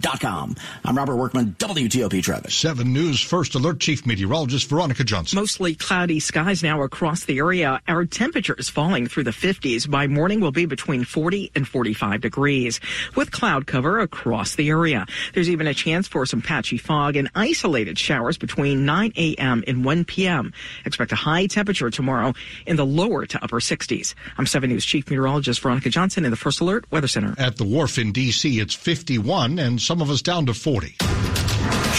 Dot 0.00 0.20
com. 0.20 0.54
I'm 0.82 0.96
Robert 0.96 1.16
Workman, 1.16 1.56
WTOP 1.58 2.22
Traffic. 2.22 2.50
7 2.50 2.90
News 2.90 3.20
First 3.20 3.54
Alert 3.54 3.80
Chief 3.80 4.06
Meteorologist 4.06 4.66
Veronica 4.70 5.04
Johnson. 5.04 5.36
Mostly 5.36 5.74
cloudy 5.74 6.20
skies 6.20 6.62
now 6.62 6.82
across 6.82 7.24
the 7.24 7.36
area. 7.36 7.78
Our 7.86 8.06
temperatures 8.06 8.70
falling 8.70 9.08
through 9.08 9.24
the 9.24 9.32
50s. 9.32 9.90
By 9.90 10.06
morning 10.06 10.40
will 10.40 10.52
be 10.52 10.64
between 10.64 11.04
40 11.04 11.50
and 11.54 11.68
45 11.68 12.22
degrees 12.22 12.80
with 13.14 13.30
cloud 13.30 13.66
cover 13.66 13.98
across 13.98 14.54
the 14.54 14.70
area. 14.70 15.04
There's 15.34 15.50
even 15.50 15.66
a 15.66 15.74
chance 15.74 16.08
for 16.08 16.24
some 16.24 16.40
patchy 16.40 16.78
fog 16.78 17.16
and 17.16 17.30
isolated 17.34 17.98
showers 17.98 18.38
between 18.38 18.86
9 18.86 19.12
a.m. 19.16 19.64
and 19.66 19.84
1 19.84 20.04
p.m. 20.06 20.54
Expect 20.86 21.12
a 21.12 21.16
high 21.16 21.46
temperature 21.46 21.90
tomorrow 21.90 22.32
in 22.66 22.76
the 22.76 22.86
lower 22.86 23.26
to 23.26 23.44
upper 23.44 23.60
60s. 23.60 24.14
I'm 24.38 24.46
7 24.46 24.70
News 24.70 24.86
Chief 24.86 25.10
Meteorologist 25.10 25.60
Veronica 25.60 25.90
Johnson 25.90 26.24
in 26.24 26.30
the 26.30 26.36
First 26.38 26.60
Alert 26.60 26.90
Weather 26.90 27.08
Center. 27.08 27.34
At 27.36 27.56
the 27.56 27.66
wharf 27.66 27.98
in 27.98 28.12
D.C., 28.12 28.60
it's 28.60 28.74
51 28.74 29.57
and 29.58 29.80
some 29.80 30.00
of 30.00 30.10
us 30.10 30.22
down 30.22 30.46
to 30.46 30.54
40. 30.54 30.96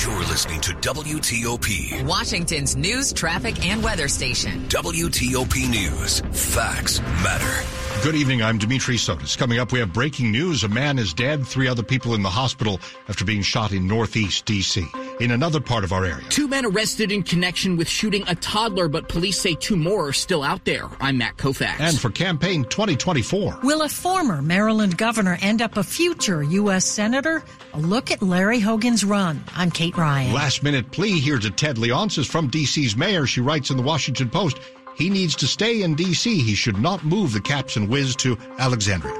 You're 0.01 0.19
listening 0.19 0.61
to 0.61 0.71
WTOP. 0.75 2.05
Washington's 2.05 2.75
news, 2.75 3.11
traffic, 3.11 3.65
and 3.65 3.83
weather 3.83 4.07
station. 4.07 4.63
WTOP 4.69 5.69
News. 5.69 6.21
Facts 6.31 6.99
matter. 7.01 7.88
Good 8.01 8.15
evening. 8.15 8.41
I'm 8.41 8.57
Dimitri 8.57 8.95
Sotis. 8.95 9.37
Coming 9.37 9.59
up, 9.59 9.73
we 9.73 9.79
have 9.79 9.91
breaking 9.91 10.31
news. 10.31 10.63
A 10.63 10.69
man 10.69 10.97
is 10.97 11.13
dead, 11.13 11.45
three 11.45 11.67
other 11.67 11.83
people 11.83 12.15
in 12.15 12.23
the 12.23 12.29
hospital 12.29 12.79
after 13.09 13.25
being 13.25 13.41
shot 13.41 13.73
in 13.73 13.87
Northeast 13.87 14.45
D.C. 14.45 14.87
In 15.19 15.31
another 15.31 15.59
part 15.59 15.83
of 15.83 15.91
our 15.91 16.05
area. 16.05 16.25
Two 16.29 16.47
men 16.47 16.65
arrested 16.65 17.11
in 17.11 17.23
connection 17.23 17.75
with 17.75 17.89
shooting 17.89 18.23
a 18.29 18.35
toddler, 18.35 18.87
but 18.87 19.09
police 19.09 19.37
say 19.37 19.53
two 19.53 19.75
more 19.75 20.07
are 20.07 20.13
still 20.13 20.43
out 20.43 20.63
there. 20.63 20.87
I'm 21.01 21.17
Matt 21.17 21.35
Koufax. 21.35 21.81
And 21.81 21.99
for 21.99 22.09
campaign 22.09 22.63
2024. 22.63 23.59
Will 23.63 23.81
a 23.81 23.89
former 23.89 24.41
Maryland 24.41 24.97
governor 24.97 25.37
end 25.41 25.61
up 25.61 25.75
a 25.75 25.83
future 25.83 26.41
U.S. 26.41 26.85
Senator? 26.85 27.43
A 27.73 27.81
look 27.81 28.11
at 28.11 28.21
Larry 28.23 28.61
Hogan's 28.61 29.03
run. 29.03 29.43
I'm 29.55 29.71
Kate 29.71 29.97
Ryan. 29.97 30.33
Last 30.33 30.63
minute 30.63 30.89
plea 30.91 31.19
here 31.19 31.37
to 31.37 31.51
Ted 31.51 31.75
Leonsis 31.75 32.29
from 32.29 32.47
D.C.'s 32.47 32.95
mayor. 32.95 33.27
She 33.27 33.41
writes 33.41 33.71
in 33.71 33.77
the 33.77 33.83
Washington 33.83 34.29
Post, 34.29 34.59
he 34.99 35.09
needs 35.09 35.33
to 35.37 35.47
stay 35.47 35.81
in 35.81 35.95
D.C. 35.95 36.39
He 36.39 36.53
should 36.53 36.77
not 36.77 37.03
move 37.03 37.31
the 37.31 37.39
Caps 37.39 37.77
and 37.77 37.89
Wiz 37.89 38.15
to 38.17 38.37
Alexandria. 38.59 39.15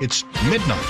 It's 0.00 0.24
midnight. 0.46 0.84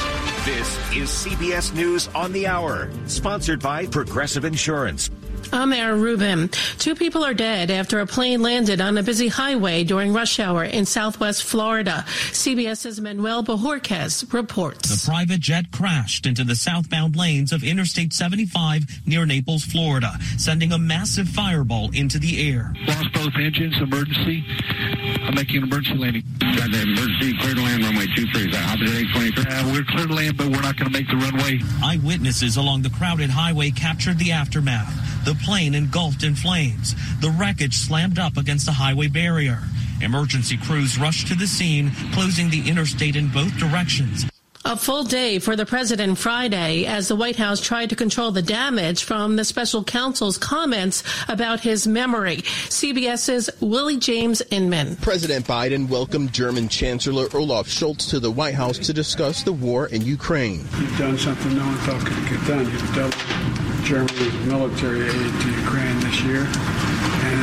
This 0.47 0.79
is 0.97 1.11
CBS 1.11 1.75
News 1.75 2.09
on 2.15 2.33
the 2.33 2.47
Hour, 2.47 2.91
sponsored 3.07 3.61
by 3.61 3.87
Progressive 3.87 4.47
Insurance. 4.47 5.11
I'm 5.53 5.73
Aaron 5.73 6.01
Rubin. 6.01 6.49
Two 6.79 6.95
people 6.95 7.25
are 7.25 7.35
dead 7.35 7.71
after 7.71 8.01
a 8.01 8.07
plane 8.07 8.43
landed 8.43 8.81
on 8.81 8.97
a 8.99 9.03
busy 9.03 9.29
highway 9.29 9.85
during 9.85 10.13
rush 10.13 10.39
hour 10.39 10.65
in 10.65 10.87
southwest 10.87 11.45
Florida. 11.45 12.05
CBS's 12.07 13.01
Manuel 13.01 13.43
Bojorquez 13.43 14.33
reports. 14.33 14.89
The 14.89 15.11
private 15.11 15.41
jet 15.41 15.71
crashed 15.73 16.27
into 16.27 16.45
the 16.45 16.55
southbound 16.55 17.17
lanes 17.17 17.53
of 17.53 17.65
Interstate 17.65 18.13
75 18.13 18.85
near 19.07 19.27
Naples, 19.27 19.65
Florida, 19.65 20.19
sending 20.39 20.73
a 20.73 20.79
massive 20.79 21.29
fireball 21.29 21.91
into 21.93 22.19
the 22.19 22.49
air. 22.51 22.73
Lost 22.87 23.13
both 23.13 23.33
engines, 23.37 23.75
emergency. 23.81 24.45
I'm 25.31 25.37
making 25.37 25.59
an 25.59 25.69
emergency 25.69 25.97
landing. 25.97 26.25
Got 26.41 26.73
the 26.73 26.83
emergency 26.83 27.39
clear 27.39 27.55
to 27.55 27.61
land 27.61 27.85
runway 27.85 28.07
23. 28.07 28.47
Is 28.47 28.51
that 28.51 28.69
Opposite 28.69 28.99
823? 29.15 29.45
Uh, 29.47 29.73
we're 29.73 29.85
clear 29.85 30.07
to 30.09 30.13
land, 30.13 30.37
but 30.37 30.49
we're 30.49 30.61
not 30.61 30.77
going 30.77 30.91
to 30.91 30.99
make 30.99 31.07
the 31.07 31.15
runway. 31.15 31.61
Eyewitnesses 31.85 32.57
along 32.57 32.83
the 32.83 32.91
crowded 32.91 33.31
highway 33.31 33.71
captured 33.71 34.19
the 34.19 34.33
aftermath. 34.33 34.91
The 35.25 35.37
plane 35.37 35.77
engulfed 35.77 36.25
in 36.25 36.35
flames. 36.35 36.97
The 37.21 37.31
wreckage 37.31 37.77
slammed 37.77 38.19
up 38.19 38.39
against 38.39 38.67
the 38.67 38.73
highway 38.73 39.07
barrier. 39.07 39.61
Emergency 40.03 40.57
crews 40.57 40.99
rushed 40.99 41.29
to 41.29 41.37
the 41.37 41.47
scene, 41.47 41.93
closing 42.13 42.51
the 42.51 42.69
interstate 42.69 43.15
in 43.15 43.29
both 43.29 43.57
directions. 43.57 44.27
A 44.63 44.77
full 44.77 45.05
day 45.05 45.39
for 45.39 45.57
the 45.57 45.65
president 45.65 46.19
Friday 46.19 46.85
as 46.85 47.09
the 47.09 47.17
White 47.17 47.37
House 47.37 47.63
tried 47.63 47.89
to 47.91 47.97
control 47.97 48.31
the 48.31 48.43
damage 48.43 49.05
from 49.05 49.37
the 49.37 49.45
special 49.45 49.83
counsel's 49.83 50.37
comments 50.37 51.03
about 51.29 51.61
his 51.61 51.87
memory. 51.87 52.43
CBS's 52.69 53.49
Willie 53.61 53.97
James 53.97 54.43
Inman. 54.51 54.97
President 54.97 55.47
Biden 55.47 55.89
welcomed 55.89 56.35
German 56.35 56.69
Chancellor 56.69 57.27
Olaf 57.35 57.69
Scholz 57.69 58.11
to 58.11 58.21
the 58.21 58.31
White 58.31 58.55
House 58.55 58.79
to 58.79 58.93
discuss 58.93 59.43
the 59.43 59.53
war 59.53 59.87
in 59.87 60.03
Ukraine. 60.03 60.59
You've 60.79 60.99
done 60.99 61.17
something 61.17 61.57
no 61.57 61.65
one 61.65 61.79
thought 61.79 62.07
could 62.07 62.29
get 62.29 62.47
done. 62.47 62.71
You've 62.71 62.95
doubled 62.95 63.85
Germany's 63.85 64.47
military 64.47 65.07
aid 65.07 65.41
to 65.41 65.51
Ukraine 65.63 66.01
this 66.01 66.21
year 66.21 66.80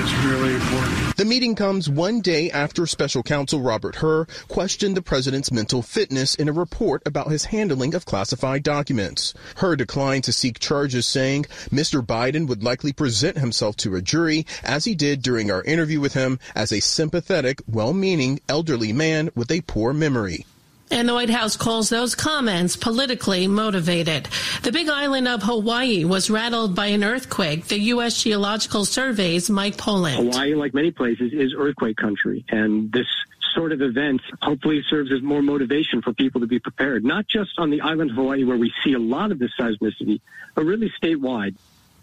it's 0.09 0.25
really 0.25 0.53
important. 0.53 1.17
The 1.17 1.25
meeting 1.25 1.55
comes 1.55 1.89
one 1.89 2.21
day 2.21 2.49
after 2.51 2.85
special 2.87 3.23
counsel 3.23 3.59
Robert 3.59 3.95
Hur 3.95 4.25
questioned 4.47 4.95
the 4.95 5.01
president's 5.01 5.51
mental 5.51 5.81
fitness 5.81 6.35
in 6.35 6.47
a 6.47 6.53
report 6.53 7.01
about 7.05 7.29
his 7.29 7.45
handling 7.45 7.93
of 7.93 8.05
classified 8.05 8.63
documents. 8.63 9.33
Hur 9.57 9.75
declined 9.75 10.23
to 10.25 10.31
seek 10.31 10.59
charges, 10.59 11.05
saying 11.05 11.45
Mr. 11.69 12.01
Biden 12.01 12.47
would 12.47 12.63
likely 12.63 12.93
present 12.93 13.37
himself 13.37 13.75
to 13.77 13.95
a 13.95 14.01
jury, 14.01 14.45
as 14.63 14.85
he 14.85 14.95
did 14.95 15.21
during 15.21 15.51
our 15.51 15.63
interview 15.63 15.99
with 15.99 16.13
him, 16.13 16.39
as 16.55 16.71
a 16.71 16.79
sympathetic, 16.79 17.61
well-meaning 17.67 18.39
elderly 18.47 18.93
man 18.93 19.29
with 19.35 19.51
a 19.51 19.61
poor 19.61 19.93
memory. 19.93 20.45
And 20.89 21.07
the 21.07 21.13
White 21.13 21.29
House 21.29 21.57
calls 21.57 21.89
those 21.89 22.15
comments 22.15 22.77
politically 22.77 23.47
motivated. 23.47 24.29
The 24.63 24.71
big 24.71 24.87
island 24.87 25.27
of 25.27 25.43
Hawaii 25.43 26.05
was 26.05 26.29
rattled 26.29 26.75
by 26.75 26.87
an 26.87 27.03
earthquake. 27.03 27.67
The 27.67 27.79
U.S. 27.79 28.23
Geological 28.23 28.85
Survey's 28.85 29.49
Mike 29.49 29.77
Poland. 29.77 30.33
Hawaii, 30.33 30.55
like 30.55 30.73
many 30.73 30.91
places, 30.91 31.33
is 31.33 31.53
earthquake 31.57 31.97
country. 31.97 32.45
And 32.49 32.91
this 32.91 33.07
sort 33.53 33.71
of 33.71 33.81
event 33.81 34.21
hopefully 34.41 34.83
serves 34.87 35.11
as 35.11 35.21
more 35.21 35.41
motivation 35.41 36.01
for 36.01 36.13
people 36.13 36.39
to 36.41 36.47
be 36.47 36.59
prepared, 36.59 37.03
not 37.03 37.27
just 37.27 37.57
on 37.57 37.69
the 37.69 37.81
island 37.81 38.11
of 38.11 38.15
Hawaii 38.15 38.43
where 38.43 38.57
we 38.57 38.71
see 38.83 38.93
a 38.93 38.99
lot 38.99 39.31
of 39.31 39.39
this 39.39 39.51
seismicity, 39.59 40.21
but 40.55 40.63
really 40.63 40.91
statewide. 41.01 41.55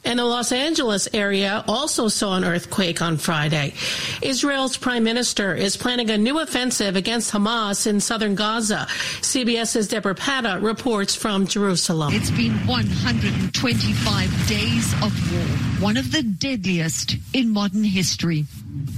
And 0.05 0.19
the 0.19 0.25
Los 0.25 0.53
Angeles 0.53 1.09
area 1.15 1.65
also 1.67 2.09
saw 2.09 2.37
an 2.37 2.45
earthquake 2.45 3.01
on 3.01 3.17
Friday. 3.17 3.73
Israel's 4.21 4.77
prime 4.77 5.03
minister 5.03 5.55
is 5.55 5.79
planning 5.79 6.11
a 6.11 6.19
new 6.19 6.39
offensive 6.41 6.95
against 6.95 7.33
Hamas 7.33 7.87
in 7.87 8.01
southern 8.01 8.35
Gaza. 8.35 8.87
CBS's 9.23 9.89
Deborah 9.89 10.15
Patta 10.15 10.61
reports 10.61 11.15
from 11.15 11.47
Jerusalem. 11.47 12.13
It's 12.13 12.31
been 12.31 12.53
125 12.67 14.49
days 14.49 14.93
of 15.03 15.33
war, 15.33 15.43
one 15.81 15.97
of 15.97 16.13
the 16.13 16.23
deadliest 16.23 17.17
in 17.33 17.51
modern 17.51 17.85
history, 17.85 18.45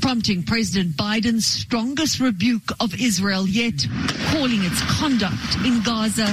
prompting 0.00 0.43
President 0.43 0.97
Biden's 0.97 1.47
strongest 1.47 2.19
rebuke 2.19 2.72
of 2.81 3.00
Israel 3.00 3.47
yet, 3.47 3.87
calling 4.31 4.65
its 4.65 4.83
conduct 4.99 5.56
in 5.65 5.83
Gaza 5.83 6.27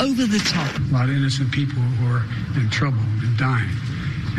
over 0.00 0.24
the 0.24 0.38
top. 0.46 0.72
A 0.78 0.94
lot 0.94 1.08
of 1.08 1.16
innocent 1.16 1.50
people 1.50 1.82
who 1.82 2.14
are 2.14 2.24
in 2.60 2.70
trouble 2.70 3.00
and 3.22 3.36
dying 3.36 3.68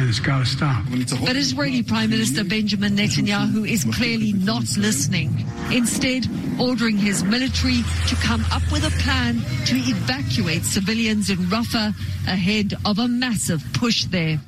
and 0.01 0.09
it's 0.09 0.19
got 0.19 0.39
to 0.39 0.45
stop. 0.45 0.83
But 1.23 1.35
Israeli 1.35 1.83
Prime 1.83 2.09
Minister 2.09 2.43
Benjamin 2.43 2.95
Netanyahu 2.95 3.69
is 3.69 3.83
clearly 3.95 4.33
not 4.33 4.63
listening, 4.75 5.45
instead 5.71 6.25
ordering 6.59 6.97
his 6.97 7.23
military 7.23 7.83
to 8.07 8.15
come 8.15 8.43
up 8.51 8.63
with 8.71 8.83
a 8.83 8.89
plan 9.03 9.35
to 9.65 9.75
evacuate 9.75 10.63
civilians 10.63 11.29
in 11.29 11.37
Rafah 11.37 11.93
ahead 12.27 12.73
of 12.83 12.97
a 12.97 13.07
massive 13.07 13.63
push 13.73 14.05
there. 14.05 14.41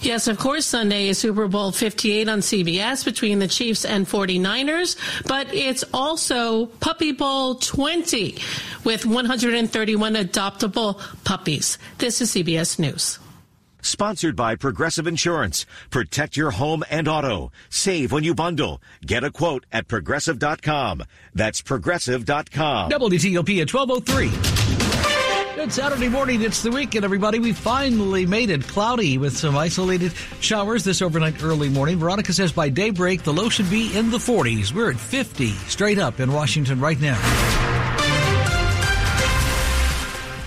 Yes, 0.00 0.28
of 0.28 0.38
course, 0.38 0.66
Sunday 0.66 1.08
is 1.08 1.18
Super 1.18 1.48
Bowl 1.48 1.72
58 1.72 2.28
on 2.28 2.38
CBS 2.40 3.04
between 3.04 3.38
the 3.38 3.48
Chiefs 3.48 3.84
and 3.84 4.06
49ers, 4.06 4.96
but 5.26 5.52
it's 5.54 5.84
also 5.92 6.66
Puppy 6.66 7.12
Bowl 7.12 7.56
20 7.56 8.38
with 8.84 9.06
131 9.06 10.14
adoptable 10.14 11.00
puppies. 11.24 11.78
This 11.98 12.20
is 12.20 12.30
CBS 12.34 12.78
News. 12.78 13.18
Sponsored 13.82 14.34
by 14.36 14.56
Progressive 14.56 15.06
Insurance. 15.06 15.66
Protect 15.90 16.36
your 16.36 16.52
home 16.52 16.82
and 16.90 17.06
auto. 17.06 17.52
Save 17.68 18.12
when 18.12 18.24
you 18.24 18.34
bundle. 18.34 18.80
Get 19.04 19.24
a 19.24 19.30
quote 19.30 19.66
at 19.72 19.88
progressive.com. 19.88 21.02
That's 21.34 21.60
progressive.com. 21.60 22.90
WTOP 22.90 23.60
at 23.60 23.72
1203. 23.74 24.92
Good 25.54 25.72
Saturday 25.72 26.08
morning. 26.08 26.42
It's 26.42 26.62
the 26.62 26.70
weekend, 26.70 27.04
everybody. 27.04 27.38
We 27.38 27.52
finally 27.52 28.24
made 28.24 28.50
it 28.50 28.66
cloudy 28.66 29.18
with 29.18 29.36
some 29.36 29.56
isolated 29.56 30.12
showers 30.40 30.82
this 30.82 31.02
overnight 31.02 31.42
early 31.42 31.68
morning. 31.68 31.98
Veronica 31.98 32.32
says 32.32 32.52
by 32.52 32.68
daybreak, 32.68 33.22
the 33.22 33.32
low 33.32 33.48
should 33.48 33.68
be 33.68 33.96
in 33.96 34.10
the 34.10 34.18
40s. 34.18 34.72
We're 34.72 34.90
at 34.90 34.96
50 34.98 35.50
straight 35.50 35.98
up 35.98 36.20
in 36.20 36.32
Washington 36.32 36.80
right 36.80 37.00
now. 37.00 37.71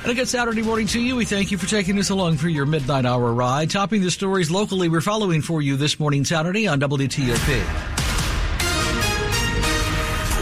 And 0.05 0.11
a 0.11 0.13
good 0.13 0.29
Saturday 0.29 0.61
morning 0.61 0.85
to 0.89 1.01
you. 1.01 1.15
We 1.15 1.25
thank 1.25 1.49
you 1.49 1.57
for 1.57 1.65
taking 1.65 1.97
us 1.97 2.11
along 2.11 2.37
for 2.37 2.47
your 2.47 2.67
midnight 2.67 3.07
hour 3.07 3.33
ride. 3.33 3.71
Topping 3.71 4.03
the 4.03 4.11
stories 4.11 4.51
locally 4.51 4.87
we're 4.87 5.01
following 5.01 5.41
for 5.41 5.63
you 5.63 5.77
this 5.77 5.99
morning, 5.99 6.23
Saturday 6.23 6.67
on 6.67 6.79
WTOP. 6.79 7.94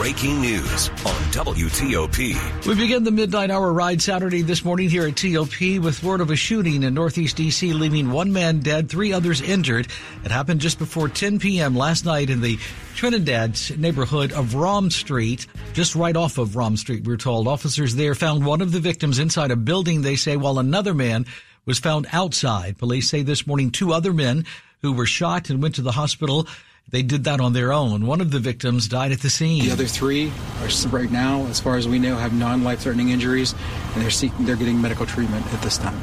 Breaking 0.03 0.41
news 0.41 0.89
on 0.89 1.15
WTOP. 1.31 2.65
We 2.67 2.75
begin 2.75 3.05
the 3.05 3.11
midnight 3.11 3.49
hour 3.49 3.71
ride 3.71 4.01
Saturday 4.01 4.41
this 4.41 4.65
morning 4.65 4.89
here 4.89 5.07
at 5.07 5.15
TOP 5.15 5.61
with 5.81 6.03
word 6.03 6.19
of 6.19 6.29
a 6.29 6.35
shooting 6.35 6.83
in 6.83 6.93
Northeast 6.93 7.37
DC, 7.37 7.73
leaving 7.73 8.11
one 8.11 8.33
man 8.33 8.59
dead, 8.59 8.89
three 8.89 9.13
others 9.13 9.39
injured. 9.39 9.87
It 10.25 10.31
happened 10.31 10.59
just 10.59 10.77
before 10.77 11.07
10 11.07 11.39
p.m. 11.39 11.77
last 11.77 12.03
night 12.03 12.29
in 12.29 12.41
the 12.41 12.59
Trinidad 12.95 13.57
neighborhood 13.77 14.33
of 14.33 14.55
Raum 14.55 14.91
Street, 14.91 15.47
just 15.71 15.95
right 15.95 16.17
off 16.17 16.37
of 16.37 16.57
Raum 16.57 16.75
Street, 16.75 17.05
we're 17.05 17.15
told. 17.15 17.47
Officers 17.47 17.95
there 17.95 18.13
found 18.13 18.45
one 18.45 18.59
of 18.59 18.73
the 18.73 18.81
victims 18.81 19.19
inside 19.19 19.51
a 19.51 19.55
building, 19.55 20.01
they 20.01 20.17
say, 20.17 20.35
while 20.35 20.59
another 20.59 20.93
man 20.93 21.25
was 21.65 21.79
found 21.79 22.07
outside. 22.11 22.77
Police 22.77 23.09
say 23.09 23.21
this 23.21 23.47
morning 23.47 23.71
two 23.71 23.93
other 23.93 24.11
men 24.11 24.43
who 24.81 24.91
were 24.91 25.05
shot 25.05 25.49
and 25.49 25.63
went 25.63 25.75
to 25.75 25.81
the 25.81 25.93
hospital 25.93 26.45
they 26.89 27.01
did 27.01 27.23
that 27.23 27.41
on 27.41 27.53
their 27.53 27.73
own. 27.73 28.05
One 28.05 28.21
of 28.21 28.31
the 28.31 28.39
victims 28.39 28.87
died 28.87 29.11
at 29.11 29.21
the 29.21 29.29
scene. 29.29 29.65
The 29.65 29.71
other 29.71 29.85
three 29.85 30.31
are 30.61 30.89
right 30.89 31.09
now, 31.09 31.45
as 31.47 31.59
far 31.59 31.77
as 31.77 31.87
we 31.87 31.97
know, 31.97 32.15
have 32.17 32.33
non-life-threatening 32.33 33.09
injuries, 33.09 33.55
and 33.93 34.03
they're 34.03 34.09
seeking, 34.09 34.45
they're 34.45 34.55
getting 34.55 34.81
medical 34.81 35.05
treatment 35.05 35.45
at 35.53 35.61
this 35.61 35.77
time. 35.77 35.99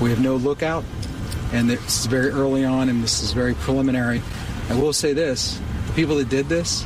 We 0.00 0.10
have 0.10 0.20
no 0.20 0.36
lookout, 0.36 0.84
and 1.52 1.68
this 1.68 2.00
is 2.00 2.06
very 2.06 2.30
early 2.30 2.64
on, 2.64 2.88
and 2.88 3.02
this 3.02 3.20
is 3.22 3.32
very 3.32 3.54
preliminary. 3.54 4.22
I 4.68 4.74
will 4.78 4.92
say 4.92 5.12
this: 5.12 5.60
the 5.88 5.92
people 5.94 6.16
that 6.16 6.28
did 6.28 6.48
this 6.48 6.84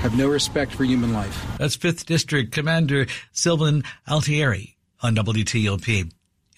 have 0.00 0.16
no 0.16 0.28
respect 0.28 0.72
for 0.72 0.84
human 0.84 1.12
life. 1.12 1.46
That's 1.58 1.76
Fifth 1.76 2.06
District 2.06 2.52
Commander 2.52 3.06
Sylvan 3.32 3.84
Altieri 4.08 4.76
on 5.02 5.14
WTOP. 5.14 6.10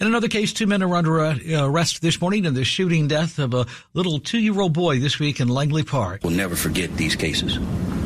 In 0.03 0.09
another 0.09 0.27
case, 0.27 0.53
two 0.53 0.67
men 0.67 0.83
are 0.83 0.97
under 0.97 1.21
uh, 1.21 1.39
arrest 1.53 2.03
this 2.03 2.21
morning 2.21 2.45
in 2.45 2.55
the 2.55 2.65
shooting 2.65 3.07
death 3.07 3.39
of 3.39 3.55
a 3.55 3.67
little 3.95 4.19
two-year-old 4.19 4.73
boy 4.73 4.99
this 4.99 5.21
week 5.21 5.39
in 5.39 5.47
Langley 5.47 5.85
Park. 5.85 6.23
We'll 6.25 6.33
never 6.33 6.57
forget 6.57 6.97
these 6.97 7.15
cases 7.15 7.61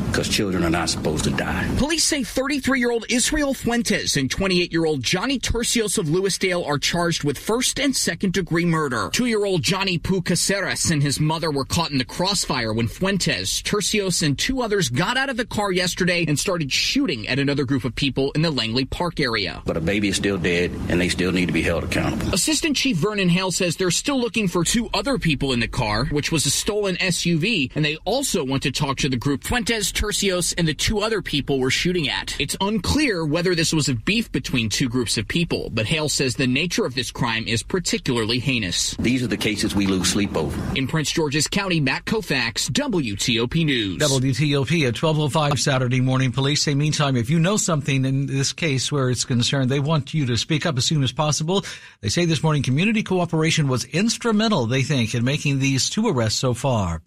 because 0.07 0.27
children 0.27 0.63
are 0.63 0.69
not 0.69 0.89
supposed 0.89 1.23
to 1.25 1.29
die. 1.31 1.69
Police 1.77 2.03
say 2.03 2.23
33 2.23 2.79
year 2.79 2.91
old 2.91 3.05
Israel 3.09 3.53
Fuentes 3.53 4.17
and 4.17 4.29
28 4.29 4.71
year 4.71 4.85
old 4.85 5.03
Johnny 5.03 5.39
Tercios 5.39 5.97
of 5.97 6.09
Lewisdale 6.09 6.63
are 6.63 6.77
charged 6.77 7.23
with 7.23 7.37
first 7.37 7.79
and 7.79 7.95
second 7.95 8.33
degree 8.33 8.65
murder. 8.65 9.09
Two 9.11 9.25
year 9.25 9.45
old 9.45 9.61
Johnny 9.61 9.97
Pu 9.97 10.21
Caceres 10.21 10.91
and 10.91 11.01
his 11.01 11.19
mother 11.19 11.51
were 11.51 11.65
caught 11.65 11.91
in 11.91 11.97
the 11.97 12.05
crossfire 12.05 12.73
when 12.73 12.87
Fuentes, 12.87 13.61
Tercios, 13.61 14.21
and 14.25 14.37
two 14.37 14.61
others 14.61 14.89
got 14.89 15.17
out 15.17 15.29
of 15.29 15.37
the 15.37 15.45
car 15.45 15.71
yesterday 15.71 16.25
and 16.27 16.37
started 16.37 16.71
shooting 16.71 17.27
at 17.27 17.39
another 17.39 17.65
group 17.65 17.83
of 17.83 17.95
people 17.95 18.31
in 18.31 18.41
the 18.41 18.51
Langley 18.51 18.85
Park 18.85 19.19
area. 19.19 19.61
But 19.65 19.77
a 19.77 19.81
baby 19.81 20.09
is 20.09 20.15
still 20.15 20.37
dead 20.37 20.71
and 20.89 20.99
they 20.99 21.09
still 21.09 21.31
need 21.31 21.47
to 21.47 21.53
be 21.53 21.61
held 21.61 21.83
accountable. 21.83 22.33
Assistant 22.33 22.75
Chief 22.75 22.97
Vernon 22.97 23.29
Hale 23.29 23.51
says 23.51 23.75
they're 23.75 23.91
still 23.91 24.19
looking 24.19 24.47
for 24.47 24.63
two 24.63 24.89
other 24.93 25.17
people 25.17 25.53
in 25.53 25.59
the 25.59 25.67
car, 25.67 26.05
which 26.05 26.31
was 26.31 26.45
a 26.45 26.51
stolen 26.51 26.95
SUV, 26.97 27.71
and 27.75 27.83
they 27.83 27.97
also 28.05 28.43
want 28.43 28.63
to 28.63 28.71
talk 28.71 28.97
to 28.97 29.09
the 29.09 29.17
group 29.17 29.43
Fuentes, 29.43 29.91
Tercios 29.97 30.53
and 30.59 30.67
the 30.67 30.75
two 30.75 30.99
other 30.99 31.23
people 31.23 31.59
were 31.59 31.71
shooting 31.71 32.07
at. 32.07 32.39
It's 32.39 32.55
unclear 32.61 33.25
whether 33.25 33.55
this 33.55 33.73
was 33.73 33.89
a 33.89 33.95
beef 33.95 34.31
between 34.31 34.69
two 34.69 34.87
groups 34.87 35.17
of 35.17 35.27
people, 35.27 35.71
but 35.73 35.87
Hale 35.87 36.07
says 36.07 36.35
the 36.35 36.45
nature 36.45 36.85
of 36.85 36.93
this 36.93 37.09
crime 37.09 37.47
is 37.47 37.63
particularly 37.63 38.37
heinous. 38.37 38.95
These 38.97 39.23
are 39.23 39.27
the 39.27 39.37
cases 39.37 39.75
we 39.75 39.87
lose 39.87 40.07
sleep 40.09 40.37
over. 40.37 40.77
In 40.77 40.87
Prince 40.87 41.11
George's 41.11 41.47
County, 41.47 41.79
Matt 41.79 42.05
Koufax, 42.05 42.69
WTOP 42.69 43.65
News. 43.65 43.97
WTOP 43.97 44.87
at 44.87 45.01
1205 45.01 45.59
Saturday 45.59 45.99
morning. 45.99 46.31
Police 46.31 46.61
say, 46.61 46.75
meantime, 46.75 47.17
if 47.17 47.31
you 47.31 47.39
know 47.39 47.57
something 47.57 48.05
in 48.05 48.27
this 48.27 48.53
case 48.53 48.91
where 48.91 49.09
it's 49.09 49.25
concerned, 49.25 49.71
they 49.71 49.79
want 49.79 50.13
you 50.13 50.27
to 50.27 50.37
speak 50.37 50.67
up 50.67 50.77
as 50.77 50.85
soon 50.85 51.01
as 51.01 51.11
possible. 51.11 51.65
They 52.01 52.09
say 52.09 52.25
this 52.25 52.43
morning 52.43 52.61
community 52.61 53.01
cooperation 53.01 53.67
was 53.67 53.83
instrumental, 53.85 54.67
they 54.67 54.83
think, 54.83 55.15
in 55.15 55.23
making 55.23 55.57
these 55.57 55.89
two 55.89 56.07
arrests 56.07 56.39
so 56.39 56.53
far. 56.53 57.01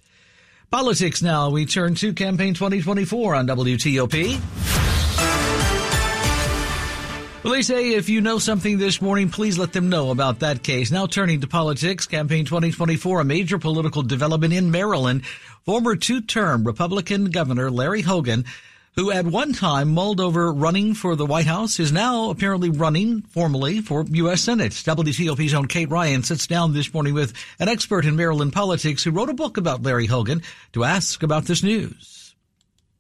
Politics 0.71 1.21
now. 1.21 1.51
We 1.51 1.67
turn 1.67 1.97
to 1.97 2.13
campaign 2.13 2.55
2024 2.55 3.35
on 3.35 3.49
WTOP. 3.49 4.41
Well, 7.43 7.55
they 7.55 7.63
say 7.63 7.95
if 7.95 8.09
you 8.09 8.21
know 8.21 8.39
something 8.39 8.79
this 8.79 9.03
morning, 9.03 9.31
please 9.31 9.59
let 9.59 9.73
them 9.73 9.89
know 9.89 10.13
about 10.13 10.39
that 10.41 10.63
case. 10.63 10.93
Now 10.93 11.07
turning 11.07 11.41
to 11.41 11.49
politics, 11.49 12.07
campaign 12.07 12.45
2024, 12.45 13.21
a 13.21 13.25
major 13.25 13.59
political 13.59 14.03
development 14.03 14.55
in 14.55 14.71
Maryland. 14.71 15.27
Former 15.65 15.97
two-term 15.97 16.63
Republican 16.63 17.31
Governor 17.31 17.69
Larry 17.73 18.03
Hogan 18.03 18.45
who 18.97 19.11
at 19.11 19.25
one 19.25 19.53
time 19.53 19.89
mulled 19.89 20.21
over 20.21 20.53
running 20.53 20.95
for 20.95 21.17
the 21.17 21.27
White 21.27 21.47
House, 21.47 21.81
is 21.81 21.93
now 21.93 22.31
apparently 22.31 22.71
running 22.71 23.23
formally 23.23 23.81
for 23.81 24.05
U.S. 24.09 24.43
Senate. 24.43 24.73
WTOP's 24.73 25.55
own 25.55 25.67
Kate 25.67 25.91
Ryan 25.91 26.23
sits 26.23 26.47
down 26.47 26.73
this 26.73 26.93
morning 26.93 27.15
with 27.15 27.33
an 27.59 27.69
expert 27.69 28.05
in 28.05 28.17
Maryland 28.17 28.53
politics 28.53 29.05
who 29.05 29.11
wrote 29.11 29.31
a 29.31 29.35
book 29.35 29.57
about 29.57 29.83
Larry 29.83 30.07
Hogan 30.07 30.43
to 30.73 30.85
ask 30.85 31.23
about 31.23 31.45
this 31.45 31.63
news. 31.63 32.20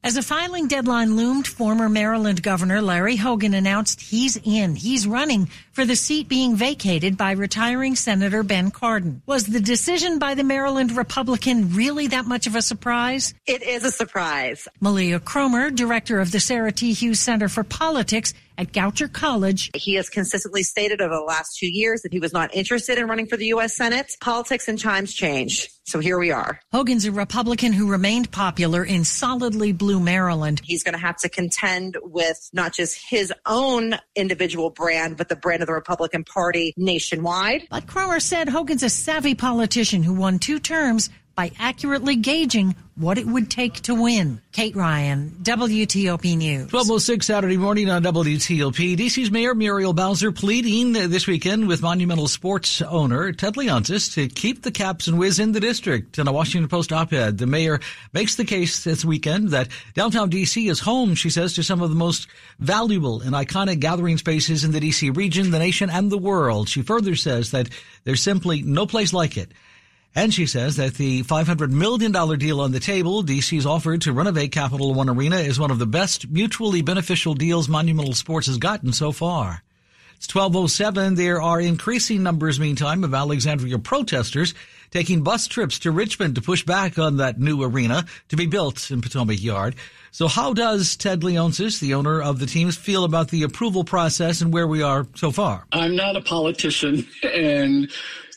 As 0.02 0.17
a 0.17 0.23
filing 0.23 0.67
deadline 0.67 1.14
loomed, 1.14 1.47
former 1.47 1.87
Maryland 1.91 2.43
Governor 2.43 2.81
Larry 2.81 3.17
Hogan 3.17 3.52
announced 3.52 4.00
he's 4.00 4.38
in. 4.43 4.75
He's 4.75 5.06
running 5.06 5.50
for 5.73 5.85
the 5.85 5.94
seat 5.94 6.26
being 6.26 6.56
vacated 6.56 7.19
by 7.19 7.32
retiring 7.32 7.94
Senator 7.94 8.43
Ben 8.43 8.70
Cardin. 8.70 9.20
Was 9.26 9.44
the 9.44 9.61
decision 9.61 10.19
by 10.19 10.32
the 10.32 10.43
Maryland 10.43 10.97
Republican 10.97 11.75
really 11.75 12.06
that 12.06 12.25
much 12.25 12.47
of 12.47 12.56
a 12.56 12.62
surprise? 12.62 13.35
It 13.47 13.62
is 13.62 13.85
a 13.85 13.91
surprise. 13.91 14.67
Mileah 14.81 15.20
Kromer, 15.20 15.75
director 15.75 16.19
of 16.19 16.32
the 16.32 16.41
Sarah 16.41 16.73
T. 16.73 16.94
Hughes 16.94 17.20
Center 17.20 17.50
for 17.50 17.62
Politics, 17.62 18.32
at 18.60 18.72
Goucher 18.72 19.10
College. 19.10 19.70
He 19.74 19.94
has 19.94 20.10
consistently 20.10 20.62
stated 20.62 21.00
over 21.00 21.14
the 21.14 21.22
last 21.22 21.56
two 21.56 21.68
years 21.68 22.02
that 22.02 22.12
he 22.12 22.20
was 22.20 22.34
not 22.34 22.54
interested 22.54 22.98
in 22.98 23.08
running 23.08 23.26
for 23.26 23.38
the 23.38 23.46
U.S. 23.46 23.74
Senate. 23.74 24.14
Politics 24.20 24.68
and 24.68 24.78
times 24.78 25.14
change. 25.14 25.70
So 25.84 25.98
here 25.98 26.18
we 26.18 26.30
are. 26.30 26.60
Hogan's 26.70 27.06
a 27.06 27.10
Republican 27.10 27.72
who 27.72 27.90
remained 27.90 28.30
popular 28.30 28.84
in 28.84 29.04
solidly 29.04 29.72
blue 29.72 29.98
Maryland. 29.98 30.60
He's 30.62 30.84
going 30.84 30.92
to 30.92 31.00
have 31.00 31.16
to 31.18 31.30
contend 31.30 31.96
with 32.02 32.50
not 32.52 32.74
just 32.74 33.00
his 33.08 33.32
own 33.46 33.94
individual 34.14 34.68
brand, 34.68 35.16
but 35.16 35.30
the 35.30 35.36
brand 35.36 35.62
of 35.62 35.66
the 35.66 35.72
Republican 35.72 36.22
Party 36.22 36.74
nationwide. 36.76 37.66
But 37.70 37.86
Kromer 37.86 38.20
said 38.20 38.48
Hogan's 38.48 38.82
a 38.82 38.90
savvy 38.90 39.34
politician 39.34 40.02
who 40.02 40.12
won 40.12 40.38
two 40.38 40.60
terms 40.60 41.08
by 41.40 41.50
accurately 41.58 42.16
gauging 42.16 42.76
what 42.96 43.16
it 43.16 43.26
would 43.26 43.50
take 43.50 43.81
to 43.81 43.94
win. 43.94 44.42
Kate 44.52 44.76
Ryan, 44.76 45.31
WTOP 45.42 46.37
News. 46.37 46.70
1206 46.70 47.25
Saturday 47.25 47.56
morning 47.56 47.88
on 47.88 48.02
WTOP. 48.02 48.94
DC's 48.94 49.31
Mayor 49.31 49.54
Muriel 49.54 49.94
Bowser 49.94 50.32
pleading 50.32 50.92
this 50.92 51.26
weekend 51.26 51.66
with 51.66 51.81
Monumental 51.81 52.28
Sports 52.28 52.82
owner 52.82 53.32
Ted 53.32 53.54
Leonsis 53.54 54.12
to 54.16 54.28
keep 54.28 54.60
the 54.60 54.70
Caps 54.70 55.06
and 55.06 55.19
Wiz 55.19 55.38
in 55.38 55.52
the 55.52 55.60
district. 55.60 56.19
In 56.19 56.28
a 56.28 56.32
Washington 56.32 56.69
Post 56.69 56.92
op-ed, 56.92 57.38
the 57.38 57.46
mayor 57.46 57.81
makes 58.12 58.34
the 58.34 58.44
case 58.44 58.84
this 58.84 59.02
weekend 59.02 59.48
that 59.48 59.69
downtown 59.94 60.31
DC 60.31 60.70
is 60.70 60.81
home, 60.81 61.14
she 61.14 61.31
says, 61.31 61.54
to 61.54 61.62
some 61.62 61.81
of 61.81 61.88
the 61.88 61.96
most 61.96 62.28
valuable 62.58 63.22
and 63.22 63.32
iconic 63.32 63.81
gathering 63.81 64.19
spaces 64.19 64.62
in 64.62 64.72
the 64.72 64.81
DC 64.81 65.16
region, 65.16 65.52
the 65.52 65.58
nation, 65.58 65.88
and 65.88 66.12
the 66.12 66.19
world. 66.19 66.69
She 66.69 66.82
further 66.82 67.16
says 67.16 67.52
that 67.52 67.70
there's 68.04 68.22
simply 68.22 68.60
no 68.60 68.84
place 68.84 69.14
like 69.14 69.38
it. 69.38 69.52
And 70.14 70.34
she 70.34 70.46
says 70.46 70.76
that 70.76 70.94
the 70.94 71.22
$500 71.22 71.70
million 71.70 72.10
deal 72.38 72.60
on 72.60 72.72
the 72.72 72.80
table 72.80 73.22
DC's 73.22 73.64
offered 73.64 74.02
to 74.02 74.12
renovate 74.12 74.50
Capital 74.50 74.93
One 74.93 75.08
Arena 75.08 75.36
is 75.36 75.60
one 75.60 75.70
of 75.70 75.79
the 75.79 75.86
best 75.86 76.29
mutually 76.29 76.82
beneficial 76.82 77.34
deals 77.34 77.69
Monumental 77.69 78.14
Sports 78.14 78.48
has 78.48 78.58
gotten 78.58 78.93
so 78.93 79.12
far. 79.12 79.62
It's 80.17 80.34
1207. 80.34 81.14
There 81.14 81.40
are 81.40 81.60
increasing 81.60 82.22
numbers, 82.22 82.60
meantime, 82.60 83.05
of 83.05 83.14
Alexandria 83.14 83.79
protesters 83.79 84.52
taking 84.90 85.22
bus 85.22 85.46
trips 85.46 85.79
to 85.79 85.90
Richmond 85.90 86.34
to 86.34 86.43
push 86.43 86.62
back 86.62 86.98
on 86.98 87.19
that 87.19 87.38
new 87.38 87.62
arena 87.62 88.05
to 88.29 88.36
be 88.36 88.46
built 88.46 88.90
in 88.90 89.00
Potomac 89.00 89.43
Yard. 89.43 89.76
So 90.10 90.29
how 90.29 90.52
does 90.52 90.96
Ted 90.96 91.20
Leonsis, 91.20 91.81
the 91.81 91.94
owner 91.94 92.20
of 92.20 92.38
the 92.38 92.46
teams, 92.46 92.76
feel 92.76 93.05
about 93.05 93.29
the 93.29 93.44
approval 93.44 93.84
process 93.84 94.40
and 94.40 94.52
where 94.52 94.67
we 94.67 94.82
are 94.82 95.06
so 95.14 95.31
far? 95.31 95.64
I'm 95.72 95.96
not 95.96 96.17
a 96.17 96.20
politician 96.20 97.06
and 97.22 97.90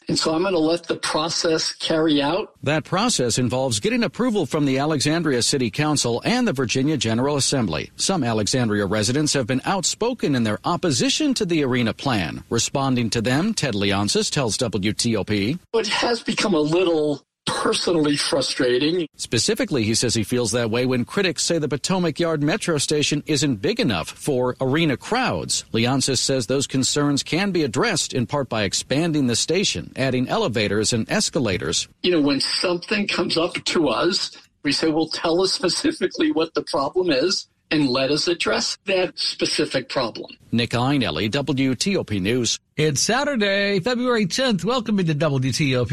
and 0.08 0.18
so 0.18 0.34
I'm 0.34 0.42
going 0.42 0.54
to 0.54 0.60
let 0.60 0.84
the 0.88 0.96
process 0.96 1.74
carry 1.74 2.22
out. 2.22 2.54
That 2.64 2.84
process 2.84 3.38
involves 3.38 3.80
getting 3.80 4.04
approval 4.04 4.46
from 4.46 4.66
the 4.66 4.80
Alexandria 4.80 5.42
City 5.42 5.70
Council 5.70 6.22
and 6.26 6.48
the 6.48 6.54
Virginia 6.54 6.98
General 6.98 7.38
Assembly. 7.38 7.92
Some 7.96 8.24
Alexandria 8.24 8.86
residents 8.86 9.34
have 9.34 9.48
been 9.48 9.62
outspoken 9.66 10.36
in 10.36 10.44
their 10.44 10.60
opposition 10.64 11.34
to 11.36 11.46
the 11.46 11.64
arena 11.64 11.94
plan. 11.94 12.44
Responding 12.50 13.10
to 13.12 13.22
them, 13.22 13.54
Ted 13.54 13.74
Leonsis 13.74 14.30
tells 14.30 14.58
WTOP. 14.58 15.60
It 15.74 15.88
has 15.88 16.22
become 16.22 16.54
a 16.54 16.60
little 16.60 17.24
personally 17.46 18.16
frustrating. 18.16 19.08
Specifically, 19.16 19.84
he 19.84 19.96
says 19.96 20.14
he 20.14 20.24
feels 20.24 20.52
that 20.52 20.70
way 20.70 20.86
when 20.86 21.06
critics 21.06 21.44
say 21.44 21.58
the 21.58 21.68
Potomac 21.68 22.20
Yard 22.20 22.44
metro 22.44 22.78
station 22.78 23.24
isn't 23.26 23.62
big 23.62 23.80
enough 23.80 24.10
for 24.10 24.56
arena 24.62 24.98
crowds. 24.98 25.66
Leonsis 25.74 26.20
says 26.20 26.48
those 26.48 26.68
concerns 26.68 27.24
can 27.24 27.52
be 27.52 27.64
addressed 27.64 28.14
in 28.14 28.26
part 28.26 28.50
by 28.50 28.64
expanding 28.64 29.28
the 29.28 29.36
station, 29.36 29.92
adding 29.96 30.28
elevators 30.28 30.94
and 30.94 31.10
escalators. 31.10 31.88
You 32.02 32.12
know, 32.12 32.22
when 32.22 32.40
something 32.40 33.08
comes 33.08 33.38
up 33.38 33.54
to 33.56 33.90
us, 33.90 34.32
we 34.64 34.72
say, 34.72 34.90
well, 34.90 35.08
tell 35.08 35.42
us 35.42 35.54
specifically 35.54 36.32
what 36.32 36.54
the 36.54 36.64
problem 36.64 37.12
is 37.12 37.48
and 37.72 37.90
let 37.90 38.12
us 38.12 38.28
address 38.28 38.78
that 38.86 39.18
specific 39.18 39.90
problem. 39.90 40.30
Nick 40.52 40.70
Iannelli, 40.72 41.30
WTOP 41.30 42.22
News. 42.22 42.60
It's 42.78 43.02
Saturday, 43.02 43.80
February 43.80 44.28
10th. 44.28 44.64
Welcome 44.64 44.98
to 44.98 45.04
WTOP. 45.04 45.92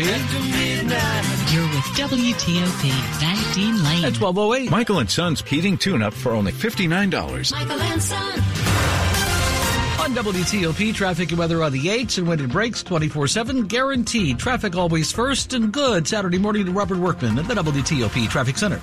You're 1.81 2.09
with 2.09 2.21
WTOP. 2.37 2.91
Van 3.21 3.55
Dean 3.55 3.83
Lane. 3.83 4.05
At 4.05 4.21
1208. 4.21 4.71
Michael 4.71 4.99
and 4.99 5.11
Son's 5.11 5.41
heating 5.41 5.79
tune-up 5.79 6.13
for 6.13 6.33
only 6.33 6.53
$59. 6.53 7.53
Michael 7.53 7.81
and 7.81 8.03
Son. 8.03 8.41
On 10.01 10.15
WTOP, 10.15 10.95
traffic 10.95 11.31
and 11.31 11.39
weather 11.39 11.63
on 11.63 11.73
the 11.73 11.87
8s 11.87 12.19
and 12.19 12.27
when 12.29 12.41
it 12.41 12.51
breaks 12.51 12.83
24-7, 12.83 13.69
guaranteed. 13.69 14.39
Traffic 14.39 14.77
always 14.77 15.11
first 15.13 15.55
and 15.55 15.73
good. 15.73 16.07
Saturday 16.07 16.39
morning 16.39 16.67
to 16.67 16.73
Robert 16.73 16.99
Workman 16.99 17.39
at 17.39 17.49
the 17.49 17.55
WTOP 17.55 18.29
Traffic 18.29 18.59
Center. 18.59 18.81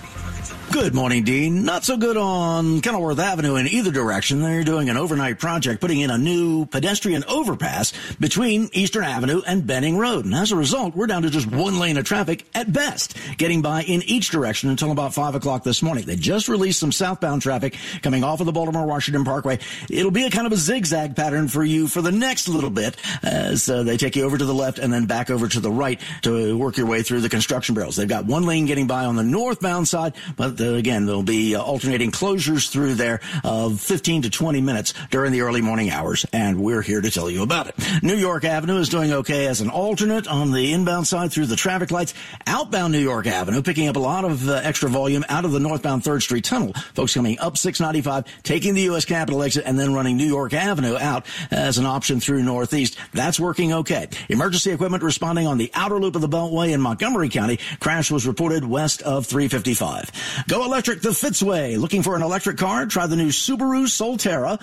Good 0.79 0.93
morning, 0.93 1.23
Dean. 1.23 1.65
Not 1.65 1.83
so 1.83 1.97
good 1.97 2.17
on 2.17 2.81
Kenilworth 2.81 3.17
Avenue 3.17 3.55
in 3.55 3.65
either 3.67 3.89
direction. 3.89 4.43
They're 4.43 4.63
doing 4.63 4.89
an 4.89 4.95
overnight 4.95 5.39
project 5.39 5.81
putting 5.81 6.01
in 6.01 6.11
a 6.11 6.19
new 6.19 6.67
pedestrian 6.67 7.23
overpass 7.23 7.93
between 8.19 8.69
Eastern 8.73 9.03
Avenue 9.03 9.41
and 9.45 9.65
Benning 9.65 9.97
Road. 9.97 10.25
And 10.25 10.35
as 10.35 10.51
a 10.51 10.55
result, 10.55 10.95
we're 10.95 11.07
down 11.07 11.23
to 11.23 11.31
just 11.31 11.47
one 11.47 11.79
lane 11.79 11.97
of 11.97 12.05
traffic 12.05 12.45
at 12.53 12.71
best, 12.71 13.17
getting 13.39 13.63
by 13.63 13.81
in 13.81 14.03
each 14.03 14.29
direction 14.29 14.69
until 14.69 14.91
about 14.91 15.15
5 15.15 15.33
o'clock 15.33 15.63
this 15.63 15.81
morning. 15.81 16.05
They 16.05 16.15
just 16.15 16.47
released 16.47 16.79
some 16.79 16.91
southbound 16.91 17.41
traffic 17.41 17.75
coming 18.03 18.23
off 18.23 18.39
of 18.39 18.45
the 18.45 18.51
Baltimore 18.51 18.85
Washington 18.85 19.25
Parkway. 19.25 19.57
It'll 19.89 20.11
be 20.11 20.25
a 20.25 20.29
kind 20.29 20.45
of 20.45 20.53
a 20.53 20.57
zigzag 20.57 21.15
pattern 21.15 21.47
for 21.47 21.63
you 21.63 21.87
for 21.87 22.03
the 22.03 22.11
next 22.11 22.47
little 22.47 22.69
bit 22.69 22.97
as 23.23 23.67
uh, 23.67 23.81
they 23.81 23.97
take 23.97 24.15
you 24.15 24.25
over 24.25 24.37
to 24.37 24.45
the 24.45 24.53
left 24.53 24.77
and 24.77 24.93
then 24.93 25.07
back 25.07 25.31
over 25.31 25.47
to 25.47 25.59
the 25.59 25.71
right 25.71 25.99
to 26.21 26.55
work 26.55 26.77
your 26.77 26.85
way 26.85 27.01
through 27.01 27.21
the 27.21 27.29
construction 27.29 27.73
barrels. 27.73 27.95
They've 27.95 28.07
got 28.07 28.25
one 28.25 28.43
lane 28.43 28.67
getting 28.67 28.85
by 28.85 29.05
on 29.05 29.15
the 29.15 29.23
northbound 29.23 29.87
side, 29.87 30.13
but 30.35 30.55
the, 30.55 30.66
again, 30.75 31.05
there'll 31.05 31.23
be 31.23 31.55
uh, 31.55 31.61
alternating 31.61 32.11
closures 32.11 32.69
through 32.69 32.95
there 32.95 33.21
of 33.43 33.79
15 33.79 34.23
to 34.23 34.29
20 34.29 34.61
minutes 34.61 34.93
during 35.09 35.31
the 35.31 35.41
early 35.41 35.61
morning 35.61 35.89
hours, 35.89 36.25
and 36.33 36.61
we're 36.61 36.81
here 36.81 37.01
to 37.01 37.11
tell 37.11 37.29
you 37.29 37.43
about 37.43 37.67
it. 37.67 37.75
New 38.03 38.15
York 38.15 38.43
Avenue 38.43 38.77
is 38.77 38.89
doing 38.89 39.11
okay 39.11 39.47
as 39.47 39.61
an 39.61 39.69
alternate 39.69 40.27
on 40.27 40.51
the 40.51 40.73
inbound 40.73 41.07
side 41.07 41.31
through 41.31 41.45
the 41.45 41.55
traffic 41.55 41.91
lights. 41.91 42.13
Outbound 42.45 42.93
New 42.93 42.99
York 42.99 43.27
Avenue 43.27 43.61
picking 43.61 43.87
up 43.87 43.95
a 43.95 43.99
lot 43.99 44.25
of 44.25 44.47
uh, 44.47 44.53
extra 44.63 44.89
volume 44.89 45.23
out 45.29 45.45
of 45.45 45.51
the 45.51 45.59
northbound 45.59 46.03
3rd 46.03 46.21
Street 46.21 46.43
tunnel. 46.43 46.73
Folks 46.93 47.13
coming 47.13 47.39
up 47.39 47.57
695, 47.57 48.43
taking 48.43 48.73
the 48.73 48.81
U.S. 48.83 49.05
Capitol 49.05 49.43
exit, 49.43 49.63
and 49.65 49.77
then 49.77 49.93
running 49.93 50.17
New 50.17 50.25
York 50.25 50.53
Avenue 50.53 50.97
out 50.97 51.25
as 51.51 51.77
an 51.77 51.85
option 51.85 52.19
through 52.19 52.43
Northeast. 52.43 52.97
That's 53.13 53.39
working 53.39 53.73
okay. 53.73 54.07
Emergency 54.29 54.71
equipment 54.71 55.03
responding 55.03 55.47
on 55.47 55.57
the 55.57 55.71
outer 55.73 55.99
loop 55.99 56.15
of 56.15 56.21
the 56.21 56.29
Beltway 56.29 56.71
in 56.71 56.81
Montgomery 56.81 57.29
County. 57.29 57.59
Crash 57.79 58.11
was 58.11 58.27
reported 58.27 58.63
west 58.63 59.01
of 59.01 59.25
355. 59.25 60.45
Go 60.47 60.63
electric 60.63 61.01
the 61.01 61.09
Fitzway. 61.09 61.77
Looking 61.77 62.03
for 62.03 62.15
an 62.15 62.21
electric 62.21 62.55
car? 62.55 62.85
Try 62.85 63.05
the 63.07 63.17
new 63.17 63.29
Subaru 63.29 63.83
Solterra. 63.83 64.61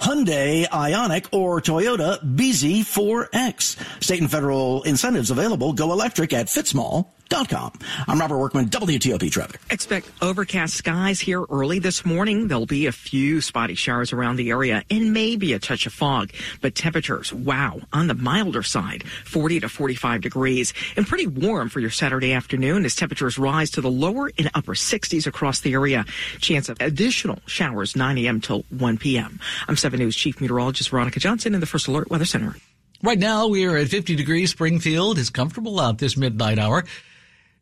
Hyundai 0.00 0.66
Ioniq 0.66 1.26
or 1.30 1.60
Toyota 1.60 2.18
BZ4X. 2.24 4.02
State 4.02 4.20
and 4.22 4.30
federal 4.30 4.82
incentives 4.84 5.30
available. 5.30 5.74
Go 5.74 5.92
electric 5.92 6.32
at 6.32 6.46
Fitzmall 6.46 7.08
Com. 7.28 7.72
I'm 8.08 8.18
Robert 8.18 8.38
Workman, 8.38 8.66
WTOP 8.70 9.30
Traffic. 9.30 9.60
Expect 9.68 10.10
overcast 10.22 10.74
skies 10.74 11.20
here 11.20 11.44
early 11.50 11.78
this 11.78 12.06
morning. 12.06 12.48
There'll 12.48 12.66
be 12.66 12.86
a 12.86 12.92
few 12.92 13.42
spotty 13.42 13.74
showers 13.74 14.12
around 14.12 14.36
the 14.36 14.50
area 14.50 14.84
and 14.90 15.12
maybe 15.12 15.52
a 15.52 15.58
touch 15.58 15.86
of 15.86 15.92
fog. 15.92 16.32
But 16.62 16.74
temperatures, 16.74 17.34
wow, 17.34 17.80
on 17.92 18.06
the 18.06 18.14
milder 18.14 18.62
side, 18.62 19.04
40 19.26 19.60
to 19.60 19.68
45 19.68 20.22
degrees 20.22 20.72
and 20.96 21.06
pretty 21.06 21.26
warm 21.26 21.68
for 21.68 21.80
your 21.80 21.90
Saturday 21.90 22.32
afternoon 22.32 22.86
as 22.86 22.94
temperatures 22.94 23.38
rise 23.38 23.70
to 23.72 23.82
the 23.82 23.90
lower 23.90 24.30
and 24.38 24.50
upper 24.54 24.74
60s 24.74 25.26
across 25.26 25.60
the 25.60 25.74
area. 25.74 26.06
Chance 26.40 26.70
of 26.70 26.80
additional 26.80 27.40
showers 27.46 27.96
9 27.96 28.16
a.m. 28.18 28.40
till 28.40 28.64
1 28.70 28.96
p.m. 28.96 29.40
I'm 29.68 29.76
7 29.76 29.98
News 29.98 30.16
Chief 30.16 30.40
Meteorologist 30.40 30.88
Veronica 30.88 31.20
Johnson 31.20 31.54
in 31.54 31.60
the 31.60 31.66
First 31.66 31.86
Alert 31.86 32.08
Weather 32.08 32.24
Center. 32.24 32.54
Right 33.02 33.18
now, 33.18 33.46
we 33.48 33.66
are 33.66 33.76
at 33.76 33.88
50 33.88 34.16
degrees. 34.16 34.52
Springfield 34.52 35.18
is 35.18 35.28
comfortable 35.28 35.78
out 35.80 35.98
this 35.98 36.16
midnight 36.16 36.58
hour. 36.58 36.84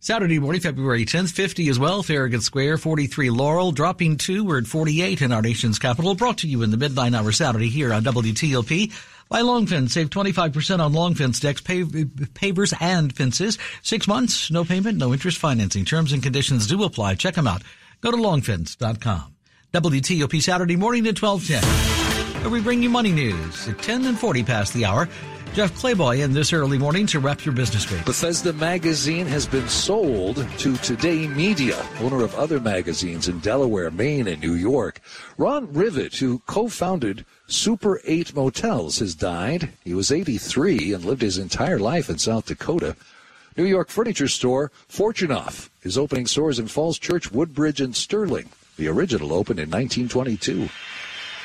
Saturday 0.04 0.38
morning, 0.38 0.60
February 0.60 1.06
10th, 1.06 1.32
50 1.32 1.70
as 1.70 1.78
well, 1.78 2.02
Farragut 2.02 2.42
Square, 2.42 2.76
43 2.76 3.30
Laurel, 3.30 3.72
dropping 3.72 4.18
two, 4.18 4.44
we're 4.44 4.58
at 4.58 4.66
48 4.66 5.22
in 5.22 5.32
our 5.32 5.40
nation's 5.40 5.78
capital, 5.78 6.14
brought 6.14 6.36
to 6.36 6.46
you 6.46 6.62
in 6.62 6.70
the 6.70 6.76
midnight 6.76 7.14
hour 7.14 7.32
Saturday 7.32 7.70
here 7.70 7.90
on 7.90 8.04
WTOP 8.04 8.92
by 9.30 9.40
Longfence. 9.40 9.92
Save 9.92 10.10
25% 10.10 10.80
on 10.80 10.92
Longfence 10.92 11.40
decks, 11.40 11.62
pavers, 11.62 12.74
and 12.82 13.16
fences. 13.16 13.56
Six 13.80 14.06
months, 14.06 14.50
no 14.50 14.62
payment, 14.62 14.98
no 14.98 15.14
interest 15.14 15.38
financing. 15.38 15.86
Terms 15.86 16.12
and 16.12 16.22
conditions 16.22 16.66
do 16.66 16.84
apply. 16.84 17.14
Check 17.14 17.36
them 17.36 17.46
out. 17.46 17.62
Go 18.02 18.10
to 18.10 18.18
longfence.com. 18.18 19.34
WTOP 19.72 20.42
Saturday 20.42 20.76
morning 20.76 21.06
at 21.06 21.18
1210. 21.18 22.42
Where 22.42 22.50
we 22.50 22.60
bring 22.60 22.82
you 22.82 22.90
money 22.90 23.10
news 23.10 23.66
at 23.68 23.78
10 23.78 24.04
and 24.04 24.18
40 24.18 24.44
past 24.44 24.74
the 24.74 24.84
hour. 24.84 25.08
Jeff 25.54 25.72
Clabaugh 25.74 26.20
in 26.20 26.32
this 26.32 26.52
early 26.52 26.78
morning 26.78 27.06
to 27.06 27.20
wrap 27.20 27.44
your 27.44 27.54
business 27.54 27.88
week. 27.88 28.04
Bethesda 28.04 28.52
Magazine 28.54 29.24
has 29.24 29.46
been 29.46 29.68
sold 29.68 30.44
to 30.58 30.76
Today 30.78 31.28
Media, 31.28 31.80
owner 32.00 32.24
of 32.24 32.34
other 32.34 32.58
magazines 32.58 33.28
in 33.28 33.38
Delaware, 33.38 33.92
Maine, 33.92 34.26
and 34.26 34.42
New 34.42 34.54
York. 34.54 35.00
Ron 35.38 35.68
Rivett, 35.68 36.16
who 36.16 36.40
co-founded 36.46 37.24
Super 37.46 38.00
8 38.04 38.34
Motels, 38.34 38.98
has 38.98 39.14
died. 39.14 39.68
He 39.84 39.94
was 39.94 40.10
83 40.10 40.92
and 40.92 41.04
lived 41.04 41.22
his 41.22 41.38
entire 41.38 41.78
life 41.78 42.10
in 42.10 42.18
South 42.18 42.46
Dakota. 42.46 42.96
New 43.56 43.64
York 43.64 43.90
furniture 43.90 44.26
store 44.26 44.72
Fortunoff 44.88 45.68
is 45.84 45.96
opening 45.96 46.26
stores 46.26 46.58
in 46.58 46.66
Falls 46.66 46.98
Church, 46.98 47.30
Woodbridge, 47.30 47.80
and 47.80 47.94
Sterling. 47.94 48.48
The 48.76 48.88
original 48.88 49.32
opened 49.32 49.60
in 49.60 49.70
1922. 49.70 50.68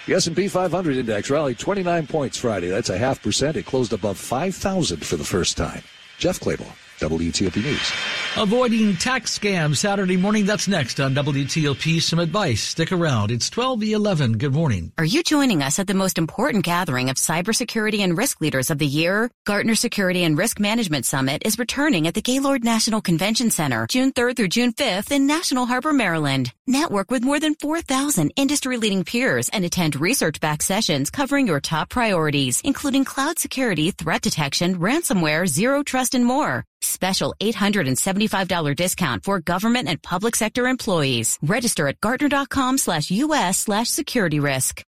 The 0.09 0.15
S&P 0.15 0.47
500 0.47 0.97
index 0.97 1.29
rallied 1.29 1.59
29 1.59 2.07
points 2.07 2.35
Friday. 2.35 2.67
That's 2.67 2.89
a 2.89 2.97
half 2.97 3.21
percent. 3.21 3.57
It 3.57 3.67
closed 3.67 3.93
above 3.93 4.17
5,000 4.17 5.05
for 5.05 5.17
the 5.17 5.23
first 5.23 5.55
time. 5.55 5.83
Jeff 6.17 6.39
Clabaugh. 6.39 6.73
WTOP 6.99 7.55
News. 7.63 7.93
Avoiding 8.35 8.97
tax 8.97 9.37
scams 9.37 9.77
Saturday 9.77 10.17
morning. 10.17 10.45
That's 10.45 10.67
next 10.67 10.99
on 10.99 11.15
WTOP. 11.15 12.01
Some 12.01 12.19
advice. 12.19 12.61
Stick 12.61 12.91
around. 12.91 13.31
It's 13.31 13.49
12 13.49 13.79
the 13.79 13.93
11. 13.93 14.37
Good 14.37 14.53
morning. 14.53 14.91
Are 14.97 15.05
you 15.05 15.23
joining 15.23 15.63
us 15.63 15.79
at 15.79 15.87
the 15.87 15.93
most 15.93 16.17
important 16.17 16.65
gathering 16.65 17.09
of 17.09 17.15
cybersecurity 17.15 17.99
and 17.99 18.17
risk 18.17 18.41
leaders 18.41 18.69
of 18.69 18.79
the 18.79 18.85
year? 18.85 19.31
Gartner 19.45 19.75
Security 19.75 20.23
and 20.23 20.37
Risk 20.37 20.59
Management 20.59 21.05
Summit 21.05 21.43
is 21.45 21.57
returning 21.57 22.07
at 22.07 22.15
the 22.15 22.21
Gaylord 22.21 22.63
National 22.63 22.99
Convention 22.99 23.49
Center 23.49 23.87
June 23.87 24.11
3rd 24.11 24.35
through 24.35 24.49
June 24.49 24.73
5th 24.73 25.11
in 25.11 25.25
National 25.25 25.65
Harbor, 25.65 25.93
Maryland. 25.93 26.51
Network 26.69 27.09
with 27.09 27.23
more 27.23 27.39
than 27.39 27.55
4,000 27.55 28.33
industry 28.35 28.77
leading 28.77 29.03
peers 29.03 29.49
and 29.49 29.65
attend 29.65 29.95
research 29.95 30.39
backed 30.39 30.63
sessions 30.63 31.09
covering 31.09 31.47
your 31.47 31.59
top 31.59 31.89
priorities, 31.89 32.61
including 32.63 33.05
cloud 33.05 33.39
security, 33.39 33.89
threat 33.89 34.21
detection, 34.21 34.77
ransomware, 34.77 35.47
zero 35.47 35.81
trust, 35.81 36.13
and 36.13 36.23
more. 36.23 36.63
Special 36.81 37.33
$875 37.39 38.75
discount 38.75 39.23
for 39.23 39.39
government 39.39 39.87
and 39.87 39.99
public 40.03 40.35
sector 40.35 40.67
employees. 40.67 41.39
Register 41.41 41.87
at 41.87 41.99
Gartner.com 42.01 42.77
slash 42.77 43.09
US 43.09 43.57
slash 43.57 43.89
security 43.89 44.39
risk. 44.39 44.83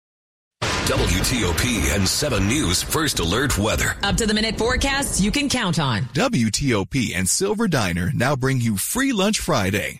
WTOP 0.61 1.95
and 1.95 2.07
7 2.07 2.47
News 2.47 2.83
First 2.83 3.19
Alert 3.19 3.57
Weather. 3.57 3.95
Up 4.03 4.17
to 4.17 4.27
the 4.27 4.35
minute 4.35 4.57
forecasts 4.57 5.19
you 5.19 5.31
can 5.31 5.49
count 5.49 5.79
on. 5.79 6.03
WTOP 6.13 7.15
and 7.15 7.27
Silver 7.27 7.67
Diner 7.67 8.11
now 8.13 8.35
bring 8.35 8.61
you 8.61 8.77
free 8.77 9.13
lunch 9.13 9.39
Friday 9.39 9.99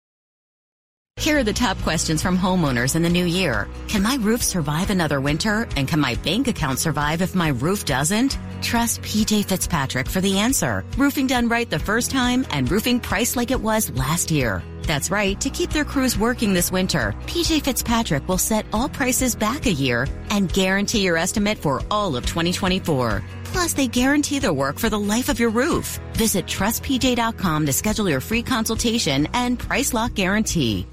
Here 1.21 1.37
are 1.37 1.43
the 1.43 1.53
top 1.53 1.77
questions 1.83 2.19
from 2.19 2.35
homeowners 2.35 2.95
in 2.95 3.03
the 3.03 3.09
new 3.09 3.25
year. 3.25 3.67
Can 3.87 4.01
my 4.01 4.15
roof 4.21 4.41
survive 4.41 4.89
another 4.89 5.21
winter? 5.21 5.67
And 5.75 5.87
can 5.87 5.99
my 5.99 6.15
bank 6.15 6.47
account 6.47 6.79
survive 6.79 7.21
if 7.21 7.35
my 7.35 7.49
roof 7.49 7.85
doesn't? 7.85 8.39
Trust 8.63 9.03
PJ 9.03 9.45
Fitzpatrick 9.45 10.07
for 10.09 10.19
the 10.19 10.39
answer. 10.39 10.83
Roofing 10.97 11.27
done 11.27 11.47
right 11.47 11.69
the 11.69 11.77
first 11.77 12.09
time 12.09 12.43
and 12.49 12.71
roofing 12.71 12.99
priced 12.99 13.35
like 13.35 13.51
it 13.51 13.61
was 13.61 13.91
last 13.91 14.31
year. 14.31 14.63
That's 14.81 15.11
right. 15.11 15.39
To 15.41 15.51
keep 15.51 15.69
their 15.69 15.85
crews 15.85 16.17
working 16.17 16.55
this 16.55 16.71
winter, 16.71 17.13
PJ 17.27 17.61
Fitzpatrick 17.65 18.27
will 18.27 18.39
set 18.39 18.65
all 18.73 18.89
prices 18.89 19.35
back 19.35 19.67
a 19.67 19.71
year 19.71 20.07
and 20.31 20.51
guarantee 20.51 21.03
your 21.03 21.17
estimate 21.17 21.59
for 21.59 21.83
all 21.91 22.15
of 22.15 22.25
2024. 22.25 23.23
Plus, 23.43 23.73
they 23.73 23.87
guarantee 23.87 24.39
their 24.39 24.53
work 24.53 24.79
for 24.79 24.89
the 24.89 24.99
life 24.99 25.29
of 25.29 25.39
your 25.39 25.51
roof. 25.51 25.99
Visit 26.13 26.47
trustpj.com 26.47 27.67
to 27.67 27.73
schedule 27.73 28.09
your 28.09 28.21
free 28.21 28.41
consultation 28.41 29.27
and 29.33 29.59
price 29.59 29.93
lock 29.93 30.15
guarantee. 30.15 30.87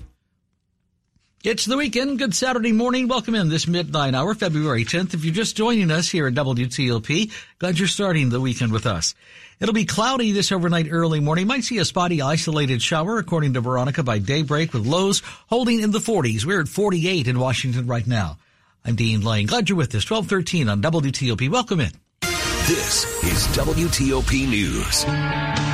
It's 1.45 1.67
the 1.67 1.77
weekend. 1.77 2.19
Good 2.19 2.35
Saturday 2.35 2.73
morning. 2.73 3.07
Welcome 3.07 3.37
in 3.37 3.49
this 3.49 3.69
midnight 3.69 4.13
hour, 4.13 4.35
February 4.35 4.85
10th. 4.85 5.15
If 5.15 5.25
you're 5.25 5.33
just 5.33 5.57
joining 5.57 5.89
us 5.93 6.09
here 6.09 6.27
at 6.27 6.35
WTOP, 6.35 7.31
glad 7.61 7.79
you're 7.79 7.87
starting 7.87 8.29
the 8.29 8.41
weekend 8.41 8.73
with 8.73 8.87
us. 8.87 9.15
It'll 9.61 9.73
be 9.73 9.85
cloudy 9.85 10.33
this 10.33 10.51
overnight 10.51 10.89
early 10.91 11.21
morning. 11.21 11.47
Might 11.47 11.63
see 11.63 11.79
a 11.79 11.85
spotty 11.85 12.21
isolated 12.21 12.83
shower 12.83 13.19
according 13.19 13.55
to 13.55 13.61
Veronica 13.61 14.03
by 14.03 14.19
daybreak 14.19 14.73
with 14.73 14.85
lows 14.85 15.23
holding 15.49 15.79
in 15.79 15.93
the 15.93 16.01
40s. 16.01 16.45
We're 16.45 16.63
at 16.63 16.69
48 16.69 17.29
in 17.29 17.39
Washington 17.39 17.87
right 17.87 18.07
now. 18.07 18.39
I'm 18.85 18.97
Dean 18.97 19.21
Lane. 19.21 19.47
Glad 19.47 19.69
you're 19.69 19.79
with 19.79 19.95
us. 19.95 20.11
1213 20.11 20.69
on 20.69 20.83
WTOP. 20.83 21.49
Welcome 21.51 21.79
in. 21.79 21.93
This 22.21 23.05
is 23.23 23.47
WTOP 23.57 24.49
News. 24.49 25.68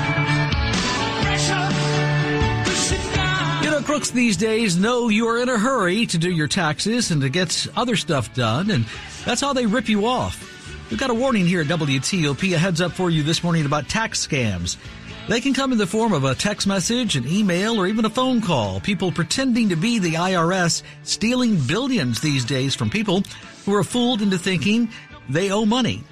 Crooks 3.94 4.10
these 4.10 4.36
days 4.36 4.76
know 4.76 5.08
you 5.08 5.28
are 5.28 5.40
in 5.40 5.48
a 5.48 5.56
hurry 5.56 6.04
to 6.04 6.18
do 6.18 6.28
your 6.28 6.48
taxes 6.48 7.12
and 7.12 7.22
to 7.22 7.28
get 7.28 7.64
other 7.76 7.94
stuff 7.94 8.34
done, 8.34 8.68
and 8.72 8.84
that's 9.24 9.40
how 9.40 9.52
they 9.52 9.66
rip 9.66 9.88
you 9.88 10.04
off. 10.04 10.90
We've 10.90 10.98
got 10.98 11.10
a 11.10 11.14
warning 11.14 11.46
here 11.46 11.60
at 11.60 11.68
WTOP, 11.68 12.56
a 12.56 12.58
heads 12.58 12.80
up 12.80 12.90
for 12.90 13.08
you 13.08 13.22
this 13.22 13.44
morning 13.44 13.64
about 13.66 13.88
tax 13.88 14.26
scams. 14.26 14.78
They 15.28 15.40
can 15.40 15.54
come 15.54 15.70
in 15.70 15.78
the 15.78 15.86
form 15.86 16.12
of 16.12 16.24
a 16.24 16.34
text 16.34 16.66
message, 16.66 17.14
an 17.14 17.28
email, 17.28 17.80
or 17.80 17.86
even 17.86 18.04
a 18.04 18.10
phone 18.10 18.40
call. 18.40 18.80
People 18.80 19.12
pretending 19.12 19.68
to 19.68 19.76
be 19.76 20.00
the 20.00 20.14
IRS, 20.14 20.82
stealing 21.04 21.56
billions 21.64 22.20
these 22.20 22.44
days 22.44 22.74
from 22.74 22.90
people 22.90 23.22
who 23.64 23.76
are 23.76 23.84
fooled 23.84 24.22
into 24.22 24.38
thinking 24.38 24.90
they 25.28 25.52
owe 25.52 25.64
money. 25.64 26.02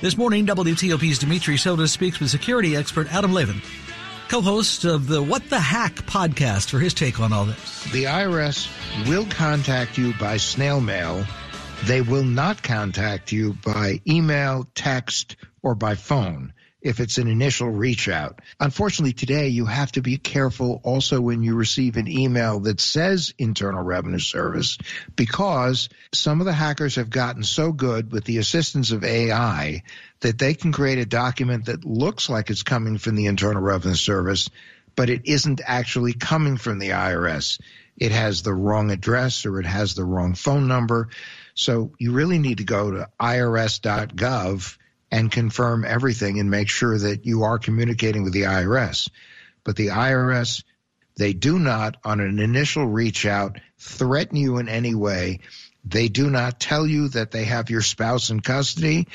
This 0.00 0.16
morning, 0.16 0.46
WTOP's 0.46 1.18
Dimitri 1.18 1.56
Sotis 1.56 1.90
speaks 1.90 2.18
with 2.18 2.30
security 2.30 2.76
expert 2.76 3.12
Adam 3.12 3.34
Levin, 3.34 3.60
co-host 4.28 4.84
of 4.84 5.06
the 5.06 5.22
What 5.22 5.48
the 5.50 5.60
Hack 5.60 5.94
podcast 6.06 6.70
for 6.70 6.78
his 6.78 6.94
take 6.94 7.20
on 7.20 7.32
all 7.32 7.44
this. 7.44 7.84
The 7.92 8.04
IRS 8.04 8.68
will 9.08 9.26
contact 9.26 9.96
you 9.98 10.14
by 10.14 10.36
snail 10.36 10.80
mail. 10.80 11.24
They 11.84 12.00
will 12.00 12.24
not 12.24 12.62
contact 12.62 13.32
you 13.32 13.54
by 13.64 14.00
email, 14.06 14.66
text, 14.74 15.36
or 15.62 15.74
by 15.74 15.94
phone 15.94 16.52
if 16.86 17.00
it's 17.00 17.18
an 17.18 17.26
initial 17.26 17.68
reach 17.68 18.08
out. 18.08 18.40
Unfortunately, 18.60 19.12
today 19.12 19.48
you 19.48 19.66
have 19.66 19.90
to 19.90 20.02
be 20.02 20.18
careful 20.18 20.80
also 20.84 21.20
when 21.20 21.42
you 21.42 21.56
receive 21.56 21.96
an 21.96 22.06
email 22.06 22.60
that 22.60 22.80
says 22.80 23.34
Internal 23.38 23.82
Revenue 23.82 24.20
Service 24.20 24.78
because 25.16 25.88
some 26.12 26.40
of 26.40 26.46
the 26.46 26.52
hackers 26.52 26.94
have 26.94 27.10
gotten 27.10 27.42
so 27.42 27.72
good 27.72 28.12
with 28.12 28.22
the 28.24 28.38
assistance 28.38 28.92
of 28.92 29.02
AI 29.02 29.82
that 30.20 30.38
they 30.38 30.54
can 30.54 30.70
create 30.70 30.98
a 30.98 31.04
document 31.04 31.66
that 31.66 31.84
looks 31.84 32.30
like 32.30 32.50
it's 32.50 32.62
coming 32.62 32.98
from 32.98 33.16
the 33.16 33.26
Internal 33.26 33.62
Revenue 33.62 33.96
Service, 33.96 34.48
but 34.94 35.10
it 35.10 35.22
isn't 35.24 35.60
actually 35.66 36.12
coming 36.12 36.56
from 36.56 36.78
the 36.78 36.90
IRS. 36.90 37.60
It 37.98 38.12
has 38.12 38.42
the 38.42 38.54
wrong 38.54 38.92
address 38.92 39.44
or 39.44 39.58
it 39.58 39.66
has 39.66 39.94
the 39.94 40.04
wrong 40.04 40.34
phone 40.34 40.68
number. 40.68 41.08
So 41.54 41.90
you 41.98 42.12
really 42.12 42.38
need 42.38 42.58
to 42.58 42.64
go 42.64 42.92
to 42.92 43.08
irs.gov 43.20 44.76
and 45.10 45.30
confirm 45.30 45.84
everything 45.84 46.40
and 46.40 46.50
make 46.50 46.68
sure 46.68 46.98
that 46.98 47.26
you 47.26 47.44
are 47.44 47.58
communicating 47.58 48.24
with 48.24 48.32
the 48.32 48.42
IRS. 48.42 49.08
But 49.64 49.76
the 49.76 49.88
IRS, 49.88 50.64
they 51.16 51.32
do 51.32 51.58
not, 51.58 51.96
on 52.04 52.20
an 52.20 52.38
initial 52.38 52.86
reach 52.86 53.26
out, 53.26 53.58
threaten 53.78 54.36
you 54.36 54.58
in 54.58 54.68
any 54.68 54.94
way. 54.94 55.40
They 55.84 56.08
do 56.08 56.30
not 56.30 56.58
tell 56.58 56.86
you 56.86 57.08
that 57.10 57.30
they 57.30 57.44
have 57.44 57.70
your 57.70 57.82
spouse 57.82 58.30
in 58.30 58.40
custody 58.40 59.06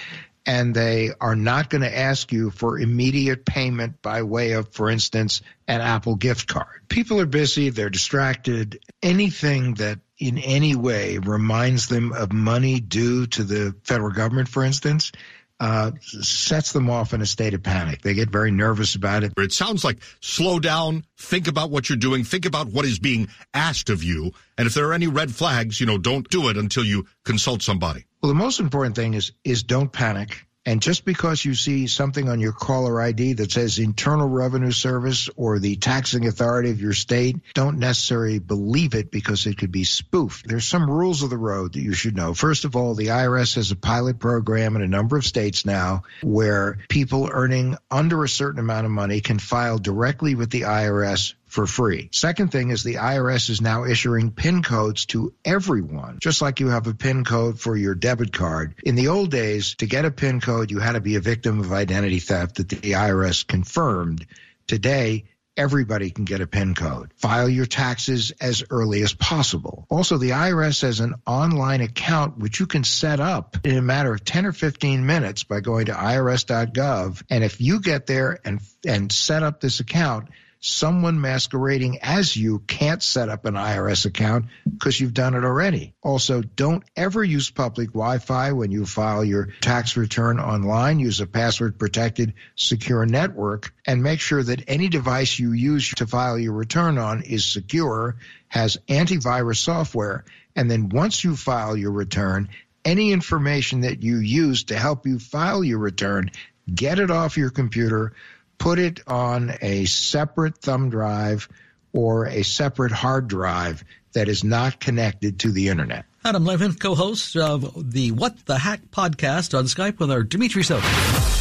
and 0.45 0.73
they 0.73 1.11
are 1.19 1.35
not 1.35 1.69
going 1.69 1.83
to 1.83 1.97
ask 1.97 2.31
you 2.31 2.49
for 2.49 2.79
immediate 2.79 3.45
payment 3.45 4.01
by 4.01 4.23
way 4.23 4.53
of, 4.53 4.69
for 4.73 4.89
instance, 4.89 5.41
an 5.67 5.81
Apple 5.81 6.15
gift 6.15 6.47
card. 6.47 6.81
People 6.89 7.19
are 7.19 7.27
busy, 7.27 7.69
they're 7.69 7.91
distracted. 7.91 8.79
Anything 9.03 9.75
that 9.75 9.99
in 10.17 10.37
any 10.39 10.75
way 10.75 11.19
reminds 11.19 11.87
them 11.87 12.11
of 12.11 12.33
money 12.33 12.79
due 12.79 13.27
to 13.27 13.43
the 13.43 13.75
federal 13.83 14.11
government, 14.11 14.47
for 14.47 14.63
instance, 14.63 15.11
uh, 15.61 15.91
sets 16.01 16.73
them 16.73 16.89
off 16.89 17.13
in 17.13 17.21
a 17.21 17.25
state 17.25 17.53
of 17.53 17.61
panic. 17.61 18.01
They 18.01 18.15
get 18.15 18.31
very 18.31 18.49
nervous 18.49 18.95
about 18.95 19.23
it. 19.23 19.31
It 19.37 19.53
sounds 19.53 19.83
like 19.83 19.99
slow 20.19 20.59
down, 20.59 21.05
think 21.17 21.47
about 21.47 21.69
what 21.69 21.87
you're 21.87 21.99
doing, 21.99 22.23
think 22.23 22.47
about 22.47 22.67
what 22.67 22.83
is 22.83 22.97
being 22.97 23.27
asked 23.53 23.91
of 23.91 24.03
you. 24.03 24.31
And 24.57 24.65
if 24.65 24.73
there 24.73 24.87
are 24.87 24.93
any 24.93 25.05
red 25.05 25.33
flags, 25.33 25.79
you 25.79 25.85
know, 25.85 25.99
don't 25.99 26.27
do 26.29 26.49
it 26.49 26.57
until 26.57 26.83
you 26.83 27.05
consult 27.25 27.61
somebody. 27.61 28.05
Well, 28.23 28.29
the 28.29 28.37
most 28.37 28.59
important 28.59 28.95
thing 28.95 29.13
is 29.13 29.33
is 29.43 29.61
don't 29.61 29.91
panic. 29.91 30.47
And 30.63 30.79
just 30.79 31.05
because 31.05 31.43
you 31.43 31.55
see 31.55 31.87
something 31.87 32.29
on 32.29 32.39
your 32.39 32.51
caller 32.51 33.01
ID 33.01 33.33
that 33.33 33.51
says 33.51 33.79
Internal 33.79 34.29
Revenue 34.29 34.71
Service 34.71 35.27
or 35.35 35.57
the 35.57 35.75
taxing 35.75 36.27
authority 36.27 36.69
of 36.69 36.79
your 36.79 36.93
state, 36.93 37.37
don't 37.55 37.79
necessarily 37.79 38.37
believe 38.37 38.93
it 38.93 39.09
because 39.09 39.47
it 39.47 39.57
could 39.57 39.71
be 39.71 39.85
spoofed. 39.85 40.47
There's 40.47 40.67
some 40.67 40.87
rules 40.87 41.23
of 41.23 41.31
the 41.31 41.37
road 41.37 41.73
that 41.73 41.81
you 41.81 41.93
should 41.93 42.15
know. 42.15 42.35
First 42.35 42.65
of 42.65 42.75
all, 42.75 42.93
the 42.93 43.07
IRS 43.07 43.55
has 43.55 43.71
a 43.71 43.75
pilot 43.75 44.19
program 44.19 44.75
in 44.75 44.83
a 44.83 44.87
number 44.87 45.17
of 45.17 45.25
states 45.25 45.65
now 45.65 46.03
where 46.21 46.77
people 46.89 47.27
earning 47.31 47.75
under 47.89 48.23
a 48.23 48.29
certain 48.29 48.59
amount 48.59 48.85
of 48.85 48.91
money 48.91 49.21
can 49.21 49.39
file 49.39 49.79
directly 49.79 50.35
with 50.35 50.51
the 50.51 50.61
IRS 50.61 51.33
for 51.51 51.67
free. 51.67 52.07
Second 52.13 52.49
thing 52.49 52.69
is 52.69 52.81
the 52.81 52.95
IRS 52.95 53.49
is 53.49 53.59
now 53.59 53.83
issuing 53.83 54.31
PIN 54.31 54.63
codes 54.63 55.05
to 55.07 55.33
everyone, 55.43 56.19
just 56.21 56.41
like 56.41 56.61
you 56.61 56.69
have 56.69 56.87
a 56.87 56.93
PIN 56.93 57.25
code 57.25 57.59
for 57.59 57.75
your 57.75 57.93
debit 57.93 58.31
card. 58.31 58.75
In 58.83 58.95
the 58.95 59.09
old 59.09 59.31
days, 59.31 59.75
to 59.75 59.85
get 59.85 60.05
a 60.05 60.11
PIN 60.11 60.39
code, 60.39 60.71
you 60.71 60.79
had 60.79 60.93
to 60.93 61.01
be 61.01 61.17
a 61.17 61.19
victim 61.19 61.59
of 61.59 61.73
identity 61.73 62.19
theft 62.19 62.55
that 62.55 62.69
the 62.69 62.93
IRS 62.93 63.45
confirmed. 63.45 64.25
Today, 64.65 65.25
everybody 65.57 66.09
can 66.09 66.23
get 66.23 66.39
a 66.39 66.47
PIN 66.47 66.73
code. 66.73 67.11
File 67.17 67.49
your 67.49 67.65
taxes 67.65 68.31
as 68.39 68.63
early 68.69 69.01
as 69.01 69.13
possible. 69.13 69.85
Also, 69.89 70.17
the 70.17 70.29
IRS 70.29 70.83
has 70.83 71.01
an 71.01 71.15
online 71.27 71.81
account 71.81 72.37
which 72.37 72.61
you 72.61 72.65
can 72.65 72.85
set 72.85 73.19
up 73.19 73.57
in 73.65 73.77
a 73.77 73.81
matter 73.81 74.13
of 74.13 74.23
10 74.23 74.45
or 74.45 74.53
15 74.53 75.05
minutes 75.05 75.43
by 75.43 75.59
going 75.59 75.87
to 75.87 75.91
irs.gov. 75.91 77.23
And 77.29 77.43
if 77.43 77.59
you 77.59 77.81
get 77.81 78.07
there 78.07 78.39
and, 78.45 78.61
and 78.87 79.11
set 79.11 79.43
up 79.43 79.59
this 79.59 79.81
account, 79.81 80.29
someone 80.61 81.19
masquerading 81.19 81.97
as 82.03 82.37
you 82.37 82.59
can't 82.59 83.01
set 83.01 83.29
up 83.29 83.45
an 83.45 83.55
IRS 83.55 84.05
account 84.05 84.45
because 84.63 84.99
you've 84.99 85.13
done 85.13 85.33
it 85.33 85.43
already. 85.43 85.95
Also, 86.03 86.41
don't 86.41 86.83
ever 86.95 87.23
use 87.23 87.49
public 87.49 87.89
Wi-Fi 87.89 88.51
when 88.51 88.71
you 88.71 88.85
file 88.85 89.25
your 89.25 89.49
tax 89.61 89.97
return 89.97 90.39
online. 90.39 90.99
Use 90.99 91.19
a 91.19 91.25
password 91.25 91.79
protected 91.79 92.35
secure 92.55 93.05
network 93.07 93.73
and 93.87 94.03
make 94.03 94.19
sure 94.19 94.43
that 94.43 94.63
any 94.67 94.87
device 94.87 95.39
you 95.39 95.51
use 95.51 95.89
to 95.95 96.05
file 96.05 96.37
your 96.37 96.53
return 96.53 96.99
on 96.99 97.23
is 97.23 97.43
secure, 97.43 98.17
has 98.47 98.77
antivirus 98.87 99.57
software, 99.57 100.25
and 100.55 100.69
then 100.69 100.89
once 100.89 101.23
you 101.23 101.35
file 101.35 101.75
your 101.75 101.91
return, 101.91 102.49
any 102.85 103.11
information 103.11 103.81
that 103.81 104.03
you 104.03 104.17
use 104.17 104.65
to 104.65 104.77
help 104.77 105.07
you 105.07 105.17
file 105.17 105.63
your 105.63 105.79
return, 105.79 106.29
get 106.73 106.99
it 106.99 107.09
off 107.09 107.37
your 107.37 107.49
computer 107.49 108.13
put 108.61 108.77
it 108.77 108.99
on 109.07 109.51
a 109.61 109.85
separate 109.85 110.55
thumb 110.59 110.91
drive 110.91 111.49
or 111.93 112.27
a 112.27 112.43
separate 112.43 112.91
hard 112.91 113.27
drive 113.27 113.83
that 114.13 114.29
is 114.29 114.43
not 114.43 114.79
connected 114.79 115.39
to 115.39 115.51
the 115.51 115.67
internet. 115.67 116.05
Adam 116.23 116.45
Levin, 116.45 116.75
co-host 116.75 117.35
of 117.35 117.91
the 117.91 118.11
What 118.11 118.45
the 118.45 118.59
Hack 118.59 118.81
podcast 118.91 119.57
on 119.57 119.65
Skype 119.65 119.97
with 119.97 120.11
our 120.11 120.21
Dimitri 120.21 120.61
Sotis. 120.61 121.40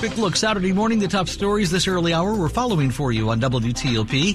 Quick 0.00 0.16
look 0.16 0.34
Saturday 0.34 0.72
morning, 0.72 0.98
the 0.98 1.08
top 1.08 1.28
stories 1.28 1.70
this 1.70 1.86
early 1.86 2.14
hour 2.14 2.34
we're 2.34 2.48
following 2.48 2.90
for 2.90 3.12
you 3.12 3.28
on 3.28 3.38
WTOP. 3.38 4.34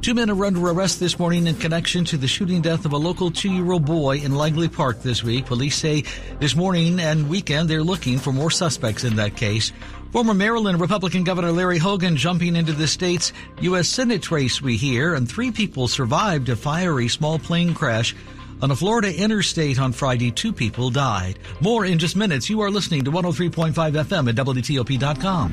Two 0.00 0.14
men 0.14 0.30
are 0.30 0.44
under 0.46 0.60
arrest 0.60 0.98
this 0.98 1.18
morning 1.18 1.46
in 1.46 1.56
connection 1.56 2.06
to 2.06 2.16
the 2.16 2.26
shooting 2.26 2.62
death 2.62 2.86
of 2.86 2.94
a 2.94 2.96
local 2.96 3.30
two-year-old 3.30 3.84
boy 3.84 4.16
in 4.16 4.34
Langley 4.34 4.66
Park 4.66 5.02
this 5.02 5.22
week. 5.22 5.44
Police 5.44 5.76
say 5.76 6.04
this 6.40 6.56
morning 6.56 6.98
and 7.00 7.28
weekend 7.28 7.68
they're 7.68 7.82
looking 7.82 8.18
for 8.18 8.32
more 8.32 8.50
suspects 8.50 9.04
in 9.04 9.16
that 9.16 9.36
case. 9.36 9.72
Former 10.10 10.32
Maryland 10.32 10.80
Republican 10.80 11.22
Governor 11.22 11.52
Larry 11.52 11.76
Hogan 11.76 12.16
jumping 12.16 12.56
into 12.56 12.72
the 12.72 12.86
state's 12.86 13.34
U.S. 13.60 13.90
Senate 13.90 14.30
race, 14.30 14.62
we 14.62 14.78
hear, 14.78 15.16
and 15.16 15.28
three 15.28 15.50
people 15.50 15.86
survived 15.86 16.48
a 16.48 16.56
fiery 16.56 17.08
small 17.08 17.38
plane 17.38 17.74
crash 17.74 18.16
on 18.64 18.70
a 18.70 18.76
Florida 18.76 19.14
interstate 19.14 19.78
on 19.78 19.92
Friday. 19.92 20.30
Two 20.30 20.52
people 20.52 20.88
died. 20.88 21.38
More 21.60 21.84
in 21.84 21.98
just 21.98 22.16
minutes. 22.16 22.48
You 22.48 22.62
are 22.62 22.70
listening 22.70 23.04
to 23.04 23.10
103.5 23.12 23.72
FM 23.74 24.28
at 24.30 24.34
WTOP.com. 24.36 25.52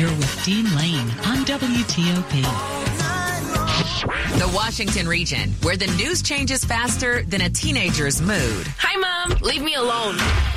You're 0.00 0.08
with 0.08 0.44
Dean 0.46 0.64
Lane 0.76 1.10
on 1.26 1.44
WTOP. 1.44 2.42
The 4.38 4.50
Washington 4.54 5.06
region, 5.06 5.50
where 5.60 5.76
the 5.76 5.88
news 5.88 6.22
changes 6.22 6.64
faster 6.64 7.22
than 7.24 7.42
a 7.42 7.50
teenager's 7.50 8.22
mood. 8.22 8.66
Hi, 8.78 8.96
Mom. 8.96 9.38
Leave 9.42 9.62
me 9.62 9.74
alone. 9.74 10.14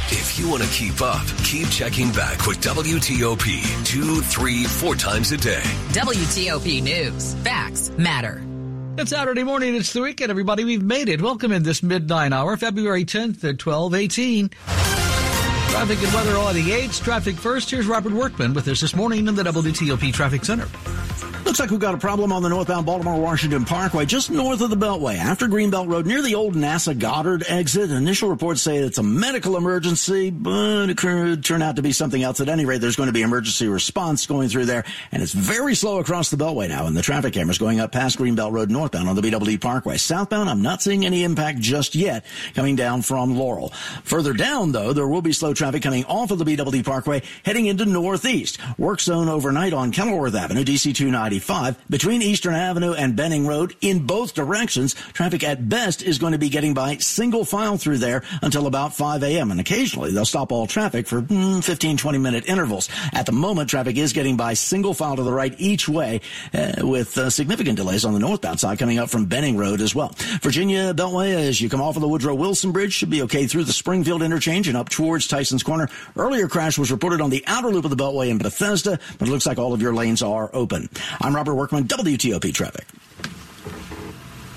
If 0.07 0.39
you 0.39 0.49
want 0.49 0.63
to 0.63 0.69
keep 0.69 1.01
up, 1.01 1.25
keep 1.43 1.67
checking 1.67 2.09
back 2.13 2.47
with 2.47 2.61
WTOP 2.61 3.85
two, 3.85 4.21
three, 4.21 4.63
four 4.63 4.95
times 4.95 5.33
a 5.33 5.37
day. 5.37 5.63
WTOP 5.89 6.81
News. 6.81 7.33
Facts 7.43 7.89
matter. 7.97 8.41
It's 8.95 9.09
Saturday 9.09 9.43
morning. 9.43 9.75
It's 9.75 9.91
the 9.91 10.01
weekend, 10.03 10.29
everybody. 10.29 10.63
We've 10.63 10.81
made 10.81 11.09
it. 11.09 11.19
Welcome 11.19 11.51
in 11.51 11.63
this 11.63 11.81
midnight 11.83 12.31
hour, 12.31 12.55
February 12.55 13.03
10th 13.03 13.43
at 13.43 13.65
1218. 13.65 14.51
Traffic 15.73 16.03
and 16.03 16.13
weather 16.13 16.37
on 16.37 16.53
the 16.53 16.69
8s. 16.69 17.03
Traffic 17.03 17.35
first. 17.35 17.71
Here's 17.71 17.87
Robert 17.87 18.13
Workman 18.13 18.53
with 18.53 18.67
us 18.67 18.79
this 18.79 18.95
morning 18.95 19.27
in 19.27 19.33
the 19.33 19.43
WTOP 19.43 20.13
Traffic 20.13 20.45
Center. 20.45 20.67
Looks 21.45 21.59
like 21.59 21.71
we've 21.71 21.79
got 21.79 21.93
a 21.93 21.97
problem 21.97 22.31
on 22.31 22.41
the 22.41 22.47
northbound 22.47 22.85
Baltimore 22.85 23.19
Washington 23.19 23.65
Parkway, 23.65 24.05
just 24.05 24.31
north 24.31 24.61
of 24.61 24.69
the 24.69 24.77
Beltway, 24.77 25.17
after 25.17 25.47
Greenbelt 25.47 25.89
Road, 25.89 26.05
near 26.05 26.21
the 26.21 26.35
old 26.35 26.55
NASA 26.55 26.97
Goddard 26.97 27.43
exit. 27.47 27.91
Initial 27.91 28.29
reports 28.29 28.61
say 28.61 28.77
it's 28.77 28.97
a 28.97 29.03
medical 29.03 29.57
emergency, 29.57 30.29
but 30.29 30.89
it 30.89 30.97
could 30.97 31.43
turn 31.43 31.61
out 31.61 31.75
to 31.75 31.81
be 31.81 31.91
something 31.91 32.23
else. 32.23 32.39
At 32.39 32.47
any 32.47 32.65
rate, 32.65 32.79
there's 32.79 32.95
going 32.95 33.07
to 33.07 33.13
be 33.13 33.21
emergency 33.23 33.67
response 33.67 34.25
going 34.25 34.47
through 34.47 34.65
there, 34.65 34.85
and 35.11 35.21
it's 35.21 35.33
very 35.33 35.75
slow 35.75 35.99
across 35.99 36.29
the 36.29 36.37
Beltway 36.37 36.69
now, 36.69 36.87
and 36.87 36.95
the 36.95 37.01
traffic 37.01 37.33
cameras 37.33 37.57
going 37.57 37.81
up 37.81 37.91
past 37.91 38.17
Greenbelt 38.17 38.53
Road 38.53 38.71
northbound 38.71 39.09
on 39.09 39.15
the 39.15 39.21
BWD 39.21 39.59
Parkway. 39.59 39.97
Southbound, 39.97 40.49
I'm 40.49 40.61
not 40.61 40.81
seeing 40.81 41.05
any 41.05 41.25
impact 41.25 41.59
just 41.59 41.93
yet 41.93 42.25
coming 42.55 42.77
down 42.77 43.01
from 43.01 43.37
Laurel. 43.37 43.69
Further 44.05 44.33
down, 44.33 44.71
though, 44.71 44.93
there 44.93 45.07
will 45.07 45.21
be 45.21 45.33
slow 45.33 45.53
traffic 45.53 45.62
coming 45.63 46.03
off 46.05 46.31
of 46.31 46.39
the 46.39 46.45
BWD 46.45 46.83
Parkway 46.83 47.21
heading 47.45 47.67
into 47.67 47.85
northeast. 47.85 48.57
Work 48.77 48.99
zone 48.99 49.29
overnight 49.29 49.71
on 49.71 49.91
Kenilworth 49.91 50.35
Avenue, 50.35 50.63
DC 50.63 50.93
295 50.93 51.89
between 51.89 52.21
Eastern 52.21 52.53
Avenue 52.53 52.93
and 52.93 53.15
Benning 53.15 53.47
Road 53.47 53.75
in 53.81 54.05
both 54.05 54.33
directions. 54.33 54.93
Traffic 55.13 55.43
at 55.43 55.69
best 55.69 56.03
is 56.03 56.19
going 56.19 56.33
to 56.33 56.37
be 56.37 56.49
getting 56.49 56.73
by 56.73 56.97
single 56.97 57.45
file 57.45 57.77
through 57.77 57.99
there 57.99 58.23
until 58.41 58.67
about 58.67 58.93
5 58.93 59.23
a.m. 59.23 59.51
And 59.51 59.59
occasionally 59.59 60.11
they'll 60.11 60.25
stop 60.25 60.51
all 60.51 60.67
traffic 60.67 61.07
for 61.07 61.21
mm, 61.21 61.63
15, 61.63 61.97
20 61.97 62.17
minute 62.17 62.45
intervals. 62.47 62.89
At 63.13 63.25
the 63.25 63.31
moment, 63.31 63.69
traffic 63.69 63.97
is 63.97 64.11
getting 64.11 64.35
by 64.35 64.55
single 64.55 64.93
file 64.93 65.15
to 65.15 65.23
the 65.23 65.33
right 65.33 65.55
each 65.57 65.87
way 65.87 66.21
uh, 66.53 66.73
with 66.79 67.17
uh, 67.17 67.29
significant 67.29 67.77
delays 67.77 68.03
on 68.03 68.13
the 68.13 68.19
northbound 68.19 68.59
side 68.59 68.79
coming 68.79 68.99
up 68.99 69.09
from 69.09 69.25
Benning 69.25 69.55
Road 69.55 69.79
as 69.79 69.95
well. 69.95 70.13
Virginia 70.41 70.93
Beltway, 70.93 71.33
as 71.33 71.61
you 71.61 71.69
come 71.69 71.81
off 71.81 71.95
of 71.95 72.01
the 72.01 72.07
Woodrow 72.07 72.35
Wilson 72.35 72.71
Bridge, 72.71 72.93
should 72.93 73.09
be 73.09 73.21
okay 73.23 73.47
through 73.47 73.63
the 73.63 73.73
Springfield 73.73 74.21
interchange 74.21 74.67
and 74.67 74.75
up 74.75 74.89
towards 74.89 75.27
Corner. 75.61 75.89
Earlier 76.15 76.47
crash 76.47 76.79
was 76.79 76.91
reported 76.91 77.21
on 77.21 77.29
the 77.29 77.43
outer 77.45 77.69
loop 77.69 77.85
of 77.85 77.91
the 77.91 77.97
Beltway 77.97 78.29
in 78.29 78.39
Bethesda, 78.39 78.99
but 79.19 79.27
it 79.27 79.31
looks 79.31 79.45
like 79.45 79.59
all 79.59 79.73
of 79.73 79.81
your 79.81 79.93
lanes 79.93 80.23
are 80.23 80.49
open. 80.53 80.89
I'm 81.21 81.35
Robert 81.35 81.53
Workman, 81.53 81.83
WTOP 81.83 82.51
Traffic. 82.53 82.85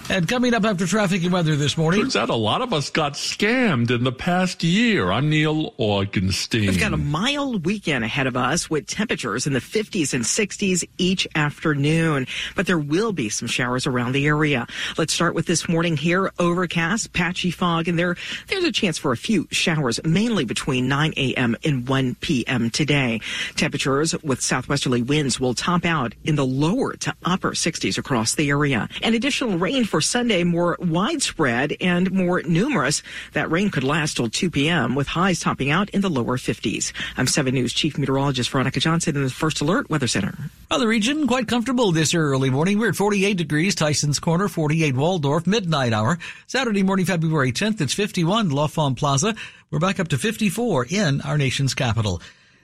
And 0.09 0.29
coming 0.29 0.55
up 0.55 0.64
after 0.64 0.87
traffic 0.87 1.25
and 1.25 1.33
weather 1.33 1.57
this 1.57 1.77
morning. 1.77 2.03
Turns 2.03 2.14
out 2.14 2.31
a 2.31 2.35
lot 2.37 2.62
of 2.62 2.73
us 2.73 2.90
got 2.90 3.14
scammed 3.14 3.90
in 3.90 4.05
the 4.05 4.12
past 4.12 4.62
year. 4.62 5.11
I'm 5.11 5.29
Neil 5.29 5.73
Augenstein. 5.81 6.69
We've 6.69 6.79
got 6.79 6.92
a 6.92 6.97
mild 6.97 7.66
weekend 7.66 8.05
ahead 8.05 8.29
of 8.29 8.37
us 8.37 8.71
with 8.71 8.87
temperatures 8.87 9.49
in 9.49 9.53
the 9.53 9.59
50s 9.59 10.14
and 10.14 10.23
60s 10.23 10.88
each 10.97 11.27
afternoon, 11.35 12.29
but 12.55 12.69
there 12.69 12.79
will 12.79 13.12
be 13.12 13.29
some 13.29 13.49
showers 13.49 13.85
around 13.85 14.12
the 14.12 14.27
area. 14.27 14.69
Let's 14.97 15.12
start 15.12 15.35
with 15.35 15.47
this 15.47 15.69
morning 15.69 15.97
here. 15.97 16.31
Overcast, 16.38 17.12
patchy 17.12 17.51
fog, 17.51 17.88
and 17.88 17.99
there, 17.99 18.16
there's 18.47 18.64
a 18.64 18.73
chance 18.73 18.99
for 18.99 19.11
a 19.11 19.16
few 19.16 19.49
showers, 19.51 19.99
mainly 20.05 20.45
between 20.45 20.87
9 20.87 21.14
a.m. 21.16 21.57
and 21.64 21.88
1 21.88 22.14
p.m. 22.21 22.71
today. 22.71 23.21
Temperatures 23.57 24.14
with 24.23 24.40
southwesterly 24.40 25.03
winds 25.03 25.40
will 25.40 25.55
top 25.55 25.85
out 25.85 26.14
in 26.23 26.37
the 26.37 26.47
lower 26.47 26.92
to 26.95 27.12
upper 27.25 27.51
60s 27.51 27.99
across 27.99 28.37
the 28.37 28.51
area. 28.51 28.88
And 29.03 29.12
additional 29.12 29.59
rain 29.59 29.85
for 29.85 29.95
Sunday 30.00 30.44
more 30.44 30.76
widespread 30.80 31.76
and 31.80 32.11
more 32.12 32.42
numerous. 32.42 33.02
That 33.32 33.50
rain 33.50 33.70
could 33.70 33.85
last 33.85 34.16
till 34.16 34.28
2 34.28 34.50
p.m. 34.50 34.94
with 34.94 35.06
highs 35.06 35.40
topping 35.40 35.70
out 35.70 35.90
in 35.90 36.00
the 36.00 36.11
lower 36.11 36.37
50s. 36.37 36.92
I'm 37.16 37.26
7 37.26 37.54
News 37.54 37.72
Chief 37.72 37.98
Meteorologist 37.98 38.50
Veronica 38.50 38.80
Johnson 38.80 39.16
in 39.16 39.22
the 39.22 39.30
First 39.30 39.61
Alert 39.61 39.90
Weather 39.90 40.06
Center. 40.06 40.35
Well, 40.70 40.80
the 40.80 40.87
region 40.87 41.26
quite 41.26 41.48
comfortable 41.48 41.92
this 41.92 42.14
early 42.14 42.50
morning. 42.50 42.78
We're 42.78 42.90
at 42.90 42.96
48 42.96 43.37
degrees, 43.37 43.74
Tyson's 43.74 44.18
Corner, 44.18 44.48
48 44.48 44.94
Waldorf, 44.94 45.46
midnight 45.46 45.92
hour. 45.92 46.18
Saturday 46.46 46.82
morning, 46.82 47.06
February 47.06 47.52
10th, 47.52 47.80
it's 47.80 47.94
51 47.94 48.54
L'Enfant 48.54 48.96
Plaza. 48.96 49.35
We're 49.70 49.78
back 49.78 50.00
up 50.00 50.09
to 50.09 50.18
54 50.18 50.87
in 50.90 51.20
our 51.20 51.38
nation's 51.38 51.74
capital. 51.74 52.20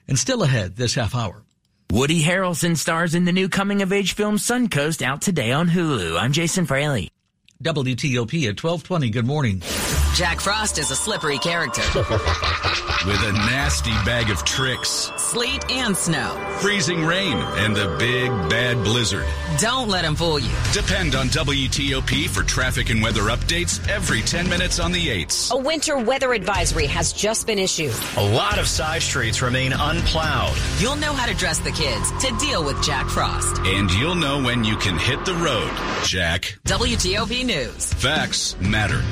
And 0.09 0.19
still 0.19 0.43
ahead 0.43 0.77
this 0.77 0.95
half 0.95 1.15
hour. 1.15 1.43
Woody 1.93 2.23
Harrelson 2.23 2.77
stars 2.79 3.15
in 3.15 3.27
the 3.27 3.33
new 3.33 3.51
coming 3.51 3.83
of 3.83 3.93
age 3.93 4.15
film 4.15 4.37
Suncoast 4.37 5.03
out 5.03 5.21
today 5.21 5.53
on 5.53 5.69
Hulu. 5.69 6.19
I'm 6.19 6.33
Jason 6.33 6.65
Fraley. 6.65 7.11
WTOP 7.63 8.49
at 8.49 8.63
1220. 8.63 9.11
Good 9.11 9.27
morning. 9.27 9.63
Jack 10.15 10.41
Frost 10.41 10.79
is 10.79 10.91
a 10.91 10.97
slippery 10.97 11.39
character. 11.39 11.81
With 13.07 13.21
a 13.23 13.33
nasty 13.33 13.91
bag 14.05 14.31
of 14.31 14.45
tricks, 14.45 15.11
Sleet 15.17 15.71
and 15.71 15.97
snow. 15.97 16.37
freezing 16.61 17.05
rain, 17.05 17.37
and 17.37 17.75
the 17.75 17.97
big 17.99 18.31
bad 18.51 18.85
blizzard. 18.85 19.25
Don't 19.59 19.89
let 19.89 20.05
him 20.05 20.15
fool 20.15 20.39
you. 20.39 20.51
Depend 20.73 21.15
on 21.15 21.27
WTOP 21.29 22.29
for 22.29 22.43
traffic 22.43 22.91
and 22.91 23.03
weather 23.03 23.23
updates 23.23 23.87
every 23.89 24.21
10 24.21 24.49
minutes 24.49 24.79
on 24.79 24.93
the 24.93 25.09
8s. 25.09 25.51
A 25.53 25.57
winter 25.57 25.99
weather 25.99 26.33
advisory 26.35 26.87
has 26.87 27.13
just 27.13 27.47
been 27.47 27.59
issued. 27.59 27.95
A 28.19 28.23
lot 28.35 28.59
of 28.59 28.69
side 28.69 29.03
streets 29.03 29.41
remain 29.43 29.73
unplowed. 29.73 30.57
You'll 30.79 30.97
know 30.97 31.13
how 31.13 31.27
to 31.27 31.35
dress 31.35 31.59
the 31.59 31.73
kids 31.73 32.11
to 32.25 32.37
deal 32.39 32.65
with 32.65 32.81
Jack 32.83 33.09
Frost. 33.09 33.59
And 33.65 33.91
you'll 33.93 34.15
know 34.15 34.43
when 34.43 34.63
you 34.63 34.77
can 34.77 34.97
hit 34.99 35.25
the 35.25 35.35
road, 35.35 35.71
Jack. 36.05 36.59
WTOP 36.67 37.45
News. 37.47 37.52
Facts 37.53 38.57
matter. 38.61 39.03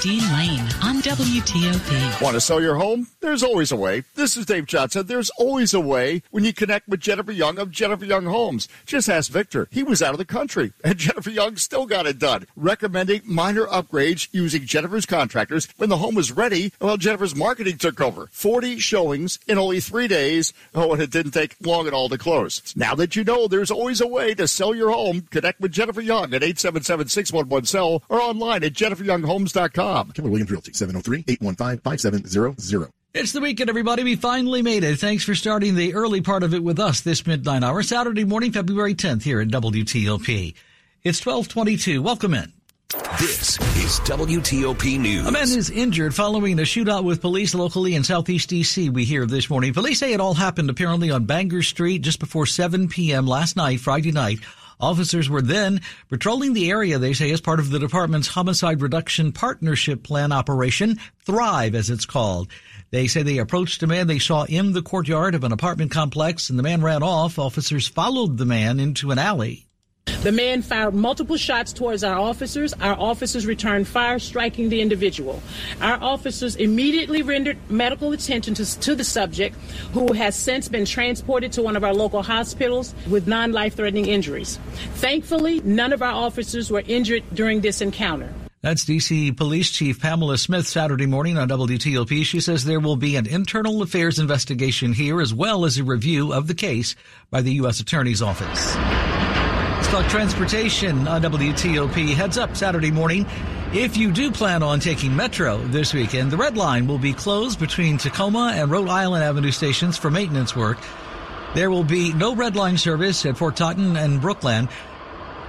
Dean 0.00 0.22
Lane 0.32 0.60
on 0.80 1.02
WTOP. 1.02 2.22
Want 2.22 2.34
to 2.34 2.40
sell 2.40 2.62
your 2.62 2.76
home? 2.76 3.08
There's 3.20 3.42
always 3.42 3.72
a 3.72 3.76
way. 3.76 4.04
This 4.14 4.36
is 4.36 4.46
Dave 4.46 4.66
Johnson. 4.66 5.04
There's 5.04 5.30
always 5.30 5.74
a 5.74 5.80
way 5.80 6.22
when 6.30 6.44
you 6.44 6.52
connect 6.52 6.86
with 6.86 7.00
Jennifer 7.00 7.32
Young 7.32 7.58
of 7.58 7.72
Jennifer 7.72 8.04
Young 8.04 8.26
Homes. 8.26 8.68
Just 8.86 9.08
ask 9.08 9.28
Victor. 9.28 9.66
He 9.72 9.82
was 9.82 10.00
out 10.00 10.12
of 10.12 10.18
the 10.18 10.24
country, 10.24 10.72
and 10.84 10.98
Jennifer 10.98 11.30
Young 11.30 11.56
still 11.56 11.84
got 11.84 12.06
it 12.06 12.20
done. 12.20 12.46
Recommending 12.54 13.22
minor 13.24 13.66
upgrades 13.66 14.28
using 14.30 14.66
Jennifer's 14.66 15.04
contractors 15.04 15.66
when 15.78 15.88
the 15.88 15.96
home 15.96 16.14
was 16.14 16.30
ready 16.30 16.72
while 16.78 16.96
Jennifer's 16.96 17.34
marketing 17.34 17.78
took 17.78 18.00
over. 18.00 18.28
40 18.30 18.78
showings 18.78 19.40
in 19.48 19.58
only 19.58 19.80
three 19.80 20.06
days. 20.06 20.52
Oh, 20.76 20.92
and 20.92 21.02
it 21.02 21.10
didn't 21.10 21.32
take 21.32 21.56
long 21.60 21.88
at 21.88 21.92
all 21.92 22.08
to 22.08 22.18
close. 22.18 22.72
Now 22.76 22.94
that 22.94 23.16
you 23.16 23.24
know 23.24 23.48
there's 23.48 23.72
always 23.72 24.00
a 24.00 24.06
way 24.06 24.34
to 24.36 24.46
sell 24.46 24.76
your 24.76 24.92
home, 24.92 25.22
connect 25.32 25.60
with 25.60 25.72
Jennifer 25.72 26.02
Young 26.02 26.32
at 26.34 26.42
877-611-SELL 26.42 28.04
or 28.08 28.20
online 28.20 28.62
at 28.62 28.74
jenniferyounghomes.com. 28.74 29.87
Keller 30.14 30.30
Williams 30.30 30.50
Realty, 30.50 30.72
703-815-5700. 30.72 32.90
It's 33.14 33.32
the 33.32 33.40
weekend, 33.40 33.70
everybody. 33.70 34.04
We 34.04 34.16
finally 34.16 34.60
made 34.60 34.84
it. 34.84 34.98
Thanks 34.98 35.24
for 35.24 35.34
starting 35.34 35.74
the 35.74 35.94
early 35.94 36.20
part 36.20 36.42
of 36.42 36.52
it 36.52 36.62
with 36.62 36.78
us 36.78 37.00
this 37.00 37.26
midnight 37.26 37.64
hour, 37.64 37.82
Saturday 37.82 38.24
morning, 38.24 38.52
February 38.52 38.94
10th 38.94 39.22
here 39.22 39.40
at 39.40 39.48
WTOP. 39.48 40.54
It's 41.02 41.24
1222. 41.24 42.02
Welcome 42.02 42.34
in. 42.34 42.52
This 43.18 43.58
is 43.76 44.00
WTOP 44.00 44.98
News. 44.98 45.26
A 45.26 45.30
man 45.30 45.42
is 45.42 45.70
injured 45.70 46.14
following 46.14 46.58
a 46.58 46.62
shootout 46.62 47.04
with 47.04 47.20
police 47.20 47.54
locally 47.54 47.94
in 47.94 48.02
southeast 48.02 48.50
DC, 48.50 48.90
we 48.90 49.04
hear 49.04 49.26
this 49.26 49.50
morning. 49.50 49.74
Police 49.74 49.98
say 49.98 50.14
it 50.14 50.20
all 50.20 50.34
happened 50.34 50.70
apparently 50.70 51.10
on 51.10 51.24
Bangor 51.24 51.62
Street 51.62 52.00
just 52.00 52.18
before 52.18 52.46
7 52.46 52.88
p.m. 52.88 53.26
last 53.26 53.56
night, 53.56 53.80
Friday 53.80 54.12
night. 54.12 54.40
Officers 54.80 55.28
were 55.28 55.42
then 55.42 55.80
patrolling 56.08 56.52
the 56.52 56.70
area, 56.70 56.98
they 56.98 57.12
say, 57.12 57.30
as 57.30 57.40
part 57.40 57.60
of 57.60 57.70
the 57.70 57.78
department's 57.78 58.28
homicide 58.28 58.80
reduction 58.80 59.32
partnership 59.32 60.02
plan 60.02 60.32
operation, 60.32 60.98
Thrive 61.24 61.74
as 61.74 61.90
it's 61.90 62.06
called. 62.06 62.48
They 62.90 63.06
say 63.06 63.22
they 63.22 63.38
approached 63.38 63.82
a 63.82 63.86
man 63.86 64.06
they 64.06 64.18
saw 64.18 64.44
in 64.44 64.72
the 64.72 64.82
courtyard 64.82 65.34
of 65.34 65.44
an 65.44 65.52
apartment 65.52 65.90
complex 65.90 66.48
and 66.48 66.58
the 66.58 66.62
man 66.62 66.82
ran 66.82 67.02
off. 67.02 67.38
Officers 67.38 67.86
followed 67.86 68.38
the 68.38 68.46
man 68.46 68.80
into 68.80 69.10
an 69.10 69.18
alley. 69.18 69.67
The 70.22 70.32
man 70.32 70.62
fired 70.62 70.94
multiple 70.94 71.36
shots 71.36 71.72
towards 71.72 72.02
our 72.02 72.18
officers. 72.18 72.72
Our 72.74 72.98
officers 72.98 73.46
returned 73.46 73.86
fire, 73.86 74.18
striking 74.18 74.68
the 74.68 74.80
individual. 74.80 75.40
Our 75.80 76.02
officers 76.02 76.56
immediately 76.56 77.22
rendered 77.22 77.56
medical 77.70 78.10
attention 78.10 78.54
to, 78.54 78.80
to 78.80 78.96
the 78.96 79.04
subject, 79.04 79.54
who 79.92 80.12
has 80.14 80.34
since 80.34 80.68
been 80.68 80.84
transported 80.84 81.52
to 81.52 81.62
one 81.62 81.76
of 81.76 81.84
our 81.84 81.94
local 81.94 82.24
hospitals 82.24 82.96
with 83.08 83.28
non 83.28 83.52
life 83.52 83.76
threatening 83.76 84.06
injuries. 84.06 84.58
Thankfully, 84.94 85.60
none 85.60 85.92
of 85.92 86.02
our 86.02 86.12
officers 86.12 86.68
were 86.68 86.82
injured 86.88 87.22
during 87.32 87.60
this 87.60 87.80
encounter. 87.80 88.34
That's 88.60 88.84
DC 88.84 89.36
Police 89.36 89.70
Chief 89.70 90.00
Pamela 90.00 90.36
Smith 90.36 90.66
Saturday 90.66 91.06
morning 91.06 91.38
on 91.38 91.48
WTOP. 91.48 92.24
She 92.24 92.40
says 92.40 92.64
there 92.64 92.80
will 92.80 92.96
be 92.96 93.14
an 93.14 93.28
internal 93.28 93.82
affairs 93.82 94.18
investigation 94.18 94.94
here 94.94 95.20
as 95.20 95.32
well 95.32 95.64
as 95.64 95.78
a 95.78 95.84
review 95.84 96.32
of 96.32 96.48
the 96.48 96.54
case 96.54 96.96
by 97.30 97.40
the 97.40 97.52
U.S. 97.52 97.78
Attorney's 97.78 98.20
Office. 98.20 98.97
Talk 99.90 100.06
transportation 100.10 101.08
on 101.08 101.22
WTOP. 101.22 102.14
Heads 102.14 102.36
up 102.36 102.54
Saturday 102.54 102.90
morning. 102.90 103.24
If 103.72 103.96
you 103.96 104.12
do 104.12 104.30
plan 104.30 104.62
on 104.62 104.80
taking 104.80 105.16
Metro 105.16 105.56
this 105.68 105.94
weekend, 105.94 106.30
the 106.30 106.36
Red 106.36 106.58
Line 106.58 106.86
will 106.86 106.98
be 106.98 107.14
closed 107.14 107.58
between 107.58 107.96
Tacoma 107.96 108.52
and 108.54 108.70
Rhode 108.70 108.90
Island 108.90 109.24
Avenue 109.24 109.50
stations 109.50 109.96
for 109.96 110.10
maintenance 110.10 110.54
work. 110.54 110.76
There 111.54 111.70
will 111.70 111.84
be 111.84 112.12
no 112.12 112.34
red 112.34 112.54
line 112.54 112.76
service 112.76 113.24
at 113.24 113.38
Fort 113.38 113.56
Totten 113.56 113.96
and 113.96 114.20
Brookland. 114.20 114.70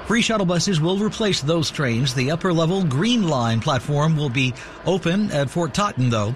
Free 0.08 0.22
shuttle 0.22 0.46
buses 0.46 0.80
will 0.80 0.98
replace 0.98 1.42
those 1.42 1.70
trains. 1.70 2.14
The 2.14 2.32
upper 2.32 2.54
level 2.54 2.86
Green 2.86 3.28
Line 3.28 3.60
platform 3.60 4.16
will 4.16 4.30
be 4.30 4.54
open 4.86 5.32
at 5.32 5.50
Fort 5.50 5.74
Totten, 5.74 6.10
though. 6.10 6.34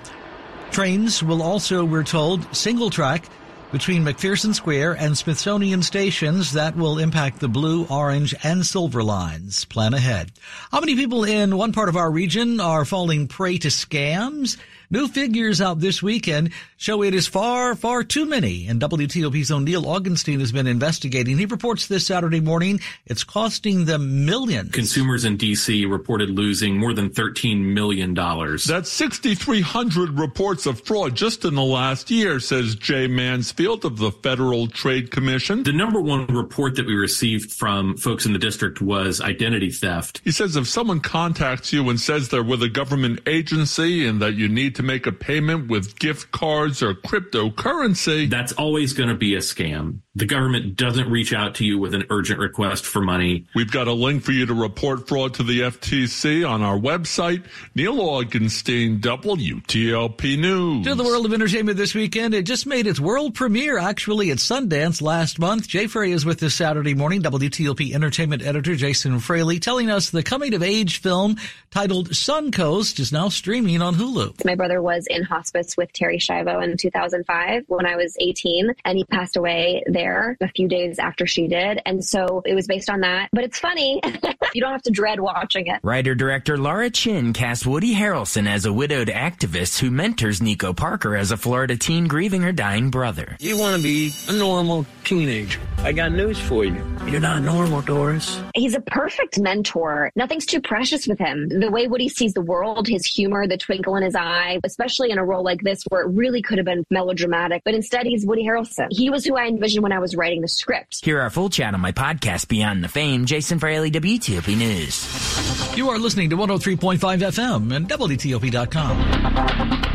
Trains 0.71 1.23
will 1.23 1.41
also, 1.41 1.85
we're 1.85 2.03
told, 2.03 2.53
single 2.53 2.89
track 2.89 3.29
between 3.73 4.03
McPherson 4.03 4.53
Square 4.53 4.93
and 4.93 5.17
Smithsonian 5.17 5.81
stations 5.81 6.51
that 6.51 6.77
will 6.77 6.99
impact 6.99 7.39
the 7.39 7.49
blue, 7.49 7.85
orange, 7.89 8.35
and 8.43 8.63
silver 8.63 9.03
lines. 9.03 9.65
Plan 9.65 9.95
ahead. 9.95 10.31
How 10.71 10.79
many 10.79 10.95
people 10.95 11.23
in 11.23 11.57
one 11.57 11.73
part 11.73 11.89
of 11.89 11.97
our 11.97 12.11
region 12.11 12.59
are 12.59 12.85
falling 12.85 13.27
prey 13.27 13.57
to 13.57 13.69
scams? 13.69 14.57
New 14.89 15.07
figures 15.07 15.61
out 15.61 15.79
this 15.79 16.03
weekend 16.03 16.51
show 16.77 17.03
it 17.03 17.13
is 17.13 17.27
far, 17.27 17.75
far 17.75 18.03
too 18.03 18.25
many. 18.25 18.67
And 18.67 18.81
WTOP's 18.81 19.51
O'Neill 19.51 19.83
Augenstein 19.83 20.39
has 20.39 20.51
been 20.51 20.67
investigating. 20.67 21.37
He 21.37 21.45
reports 21.45 21.87
this 21.87 22.05
Saturday 22.05 22.41
morning 22.41 22.79
it's 23.05 23.23
costing 23.23 23.85
them 23.85 24.25
millions. 24.25 24.71
Consumers 24.71 25.25
in 25.25 25.37
D.C. 25.37 25.85
reported 25.85 26.29
losing 26.29 26.77
more 26.77 26.93
than 26.93 27.09
$13 27.09 27.73
million. 27.73 28.13
That's 28.13 28.91
6,300 28.91 30.19
reports 30.19 30.65
of 30.65 30.81
fraud 30.81 31.15
just 31.15 31.45
in 31.45 31.55
the 31.55 31.63
last 31.63 32.11
year, 32.11 32.39
says 32.39 32.75
Jay 32.75 33.07
Mansfield 33.07 33.85
of 33.85 33.97
the 33.97 34.11
Federal 34.11 34.67
Trade 34.67 35.11
Commission. 35.11 35.63
The 35.63 35.73
number 35.73 36.01
one 36.01 36.27
report 36.27 36.75
that 36.75 36.85
we 36.85 36.95
received 36.95 37.51
from 37.51 37.97
folks 37.97 38.25
in 38.25 38.33
the 38.33 38.39
district 38.39 38.81
was 38.81 39.21
identity 39.21 39.71
theft. 39.71 40.21
He 40.23 40.31
says 40.31 40.55
if 40.55 40.67
someone 40.67 40.99
contacts 40.99 41.71
you 41.73 41.89
and 41.89 41.99
says 41.99 42.29
they're 42.29 42.43
with 42.43 42.61
a 42.63 42.69
government 42.69 43.21
agency 43.25 44.05
and 44.05 44.21
that 44.21 44.33
you 44.33 44.47
need 44.49 44.75
to 44.75 44.82
make 44.83 45.07
a 45.07 45.11
payment 45.11 45.69
with 45.69 45.97
gift 45.97 46.31
cards 46.31 46.83
or 46.83 46.93
cryptocurrency. 46.93 48.29
That's 48.29 48.53
always 48.53 48.93
going 48.93 49.09
to 49.09 49.15
be 49.15 49.35
a 49.35 49.39
scam. 49.39 49.99
The 50.15 50.25
government 50.27 50.75
doesn't 50.75 51.09
reach 51.09 51.33
out 51.33 51.55
to 51.55 51.65
you 51.65 51.79
with 51.79 51.95
an 51.95 52.05
urgent 52.11 52.39
request 52.39 52.85
for 52.85 53.01
money. 53.01 53.47
We've 53.55 53.71
got 53.71 53.87
a 53.87 53.93
link 53.93 54.21
for 54.21 54.31
you 54.31 54.45
to 54.45 54.53
report 54.53 55.07
fraud 55.07 55.33
to 55.35 55.43
the 55.43 55.61
FTC 55.61 56.47
on 56.47 56.61
our 56.61 56.77
website. 56.77 57.45
Neil 57.73 57.95
Augenstein, 57.95 58.99
WTOP 58.99 60.37
News. 60.37 60.85
To 60.85 60.93
the 60.93 61.03
world 61.03 61.25
of 61.25 61.33
entertainment 61.33 61.77
this 61.77 61.95
weekend, 61.95 62.35
it 62.35 62.43
just 62.43 62.67
made 62.67 62.85
its 62.85 62.99
world 62.99 63.33
premiere 63.33 63.79
actually 63.79 64.29
at 64.29 64.37
Sundance 64.37 65.01
last 65.01 65.39
month. 65.39 65.67
Jay 65.67 65.87
Frey 65.87 66.11
is 66.11 66.25
with 66.25 66.43
us 66.43 66.53
Saturday 66.53 66.93
morning. 66.93 67.23
WTOP 67.23 67.95
entertainment 67.95 68.43
editor 68.43 68.75
Jason 68.75 69.17
Fraley 69.19 69.59
telling 69.59 69.89
us 69.89 70.11
the 70.11 70.21
coming 70.21 70.53
of 70.53 70.61
age 70.61 71.01
film 71.01 71.37
titled 71.71 72.09
Suncoast 72.11 72.99
is 72.99 73.11
now 73.11 73.29
streaming 73.29 73.81
on 73.81 73.95
Hulu. 73.95 74.37
My 74.63 74.67
brother 74.69 74.81
was 74.81 75.07
in 75.07 75.23
hospice 75.23 75.75
with 75.75 75.91
Terri 75.91 76.15
Schiavo 76.15 76.63
in 76.63 76.77
2005 76.77 77.65
when 77.67 77.85
I 77.85 77.97
was 77.97 78.15
18 78.17 78.73
and 78.85 78.97
he 78.97 79.03
passed 79.03 79.35
away 79.35 79.83
there 79.87 80.13
there 80.13 80.37
a 80.41 80.47
few 80.49 80.67
days 80.67 80.99
after 80.99 81.25
she 81.25 81.47
did. 81.47 81.81
And 81.85 82.03
so 82.03 82.41
it 82.45 82.53
was 82.53 82.67
based 82.67 82.89
on 82.89 83.01
that. 83.01 83.29
But 83.31 83.43
it's 83.43 83.59
funny. 83.59 84.01
you 84.53 84.61
don't 84.61 84.71
have 84.71 84.83
to 84.83 84.91
dread 84.91 85.19
watching 85.19 85.67
it. 85.67 85.79
Writer 85.83 86.15
director 86.15 86.57
Laura 86.57 86.89
Chinn 86.89 87.33
cast 87.33 87.65
Woody 87.65 87.95
Harrelson 87.95 88.47
as 88.47 88.65
a 88.65 88.73
widowed 88.73 89.07
activist 89.07 89.79
who 89.79 89.91
mentors 89.91 90.41
Nico 90.41 90.73
Parker 90.73 91.15
as 91.15 91.31
a 91.31 91.37
Florida 91.37 91.75
teen 91.77 92.07
grieving 92.07 92.41
her 92.41 92.51
dying 92.51 92.89
brother. 92.89 93.35
You 93.39 93.57
want 93.57 93.77
to 93.77 93.83
be 93.83 94.11
a 94.29 94.33
normal 94.33 94.85
teenager. 95.03 95.59
I 95.79 95.91
got 95.91 96.11
news 96.11 96.39
for 96.39 96.63
you. 96.65 96.81
You're 97.05 97.19
not 97.19 97.41
normal, 97.41 97.81
Doris. 97.81 98.41
He's 98.55 98.73
a 98.73 98.81
perfect 98.81 99.39
mentor. 99.39 100.11
Nothing's 100.15 100.45
too 100.45 100.61
precious 100.61 101.07
with 101.07 101.19
him. 101.19 101.49
The 101.49 101.69
way 101.69 101.87
Woody 101.87 102.09
sees 102.09 102.33
the 102.33 102.41
world, 102.41 102.87
his 102.87 103.05
humor, 103.05 103.47
the 103.47 103.57
twinkle 103.57 103.95
in 103.95 104.03
his 104.03 104.15
eye, 104.15 104.52
especially 104.63 105.11
in 105.11 105.17
a 105.17 105.25
role 105.25 105.43
like 105.43 105.61
this 105.61 105.83
where 105.89 106.01
it 106.01 106.07
really 106.07 106.41
could 106.41 106.57
have 106.57 106.65
been 106.65 106.85
melodramatic, 106.89 107.61
but 107.65 107.73
instead 107.73 108.05
he's 108.05 108.25
Woody 108.25 108.43
Harrelson. 108.43 108.87
He 108.91 109.09
was 109.09 109.25
who 109.25 109.35
I 109.35 109.47
envisioned 109.47 109.83
when 109.83 109.91
I 109.91 109.99
was 109.99 110.15
writing 110.15 110.41
the 110.41 110.47
script. 110.47 111.03
Hear 111.03 111.19
our 111.21 111.29
full 111.29 111.49
chat 111.49 111.73
on 111.73 111.81
my 111.81 111.91
podcast, 111.91 112.47
Beyond 112.47 112.83
the 112.83 112.87
Fame. 112.87 113.25
Jason 113.25 113.59
Fraley, 113.59 113.91
WTOP 113.91 114.57
News. 114.57 115.77
You 115.77 115.89
are 115.89 115.97
listening 115.97 116.29
to 116.29 116.37
103.5 116.37 116.97
FM 116.99 117.75
and 117.75 117.89
WTOP.com. 117.89 119.93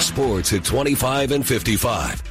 Sports 0.00 0.52
at 0.52 0.64
25 0.64 1.32
and 1.32 1.46
55. 1.46 2.22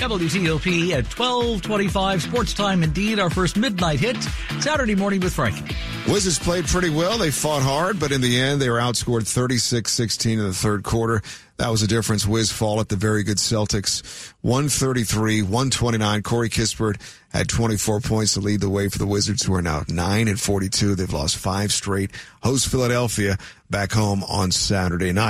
WTOP 0.00 0.92
at 0.92 1.06
1225. 1.18 2.22
Sports 2.22 2.52
time 2.52 2.82
indeed. 2.82 3.18
Our 3.18 3.30
first 3.30 3.56
midnight 3.56 4.00
hit. 4.00 4.16
Saturday 4.60 4.94
morning 4.94 5.20
with 5.20 5.32
Frankie. 5.32 5.74
Wizards 6.08 6.38
played 6.38 6.66
pretty 6.66 6.88
well. 6.88 7.18
They 7.18 7.32
fought 7.32 7.62
hard, 7.62 7.98
but 7.98 8.12
in 8.12 8.20
the 8.20 8.40
end, 8.40 8.62
they 8.62 8.70
were 8.70 8.78
outscored 8.78 9.22
36-16 9.22 10.32
in 10.34 10.38
the 10.38 10.52
third 10.54 10.84
quarter. 10.84 11.20
That 11.56 11.70
was 11.70 11.80
the 11.80 11.88
difference. 11.88 12.24
Wiz 12.24 12.52
fall 12.52 12.80
at 12.80 12.88
the 12.88 12.96
very 12.96 13.24
good 13.24 13.38
Celtics. 13.38 14.32
133, 14.42 15.42
129. 15.42 16.22
Corey 16.22 16.48
Kispert 16.48 17.00
had 17.30 17.48
24 17.48 18.00
points 18.00 18.34
to 18.34 18.40
lead 18.40 18.60
the 18.60 18.70
way 18.70 18.88
for 18.88 18.98
the 18.98 19.06
Wizards, 19.06 19.42
who 19.42 19.54
are 19.54 19.62
now 19.62 19.82
9 19.88 20.28
and 20.28 20.40
42. 20.40 20.94
They've 20.94 21.12
lost 21.12 21.38
five 21.38 21.72
straight. 21.72 22.12
Host 22.40 22.68
Philadelphia 22.68 23.36
back 23.68 23.90
home 23.90 24.22
on 24.24 24.52
Saturday 24.52 25.12
night. 25.12 25.24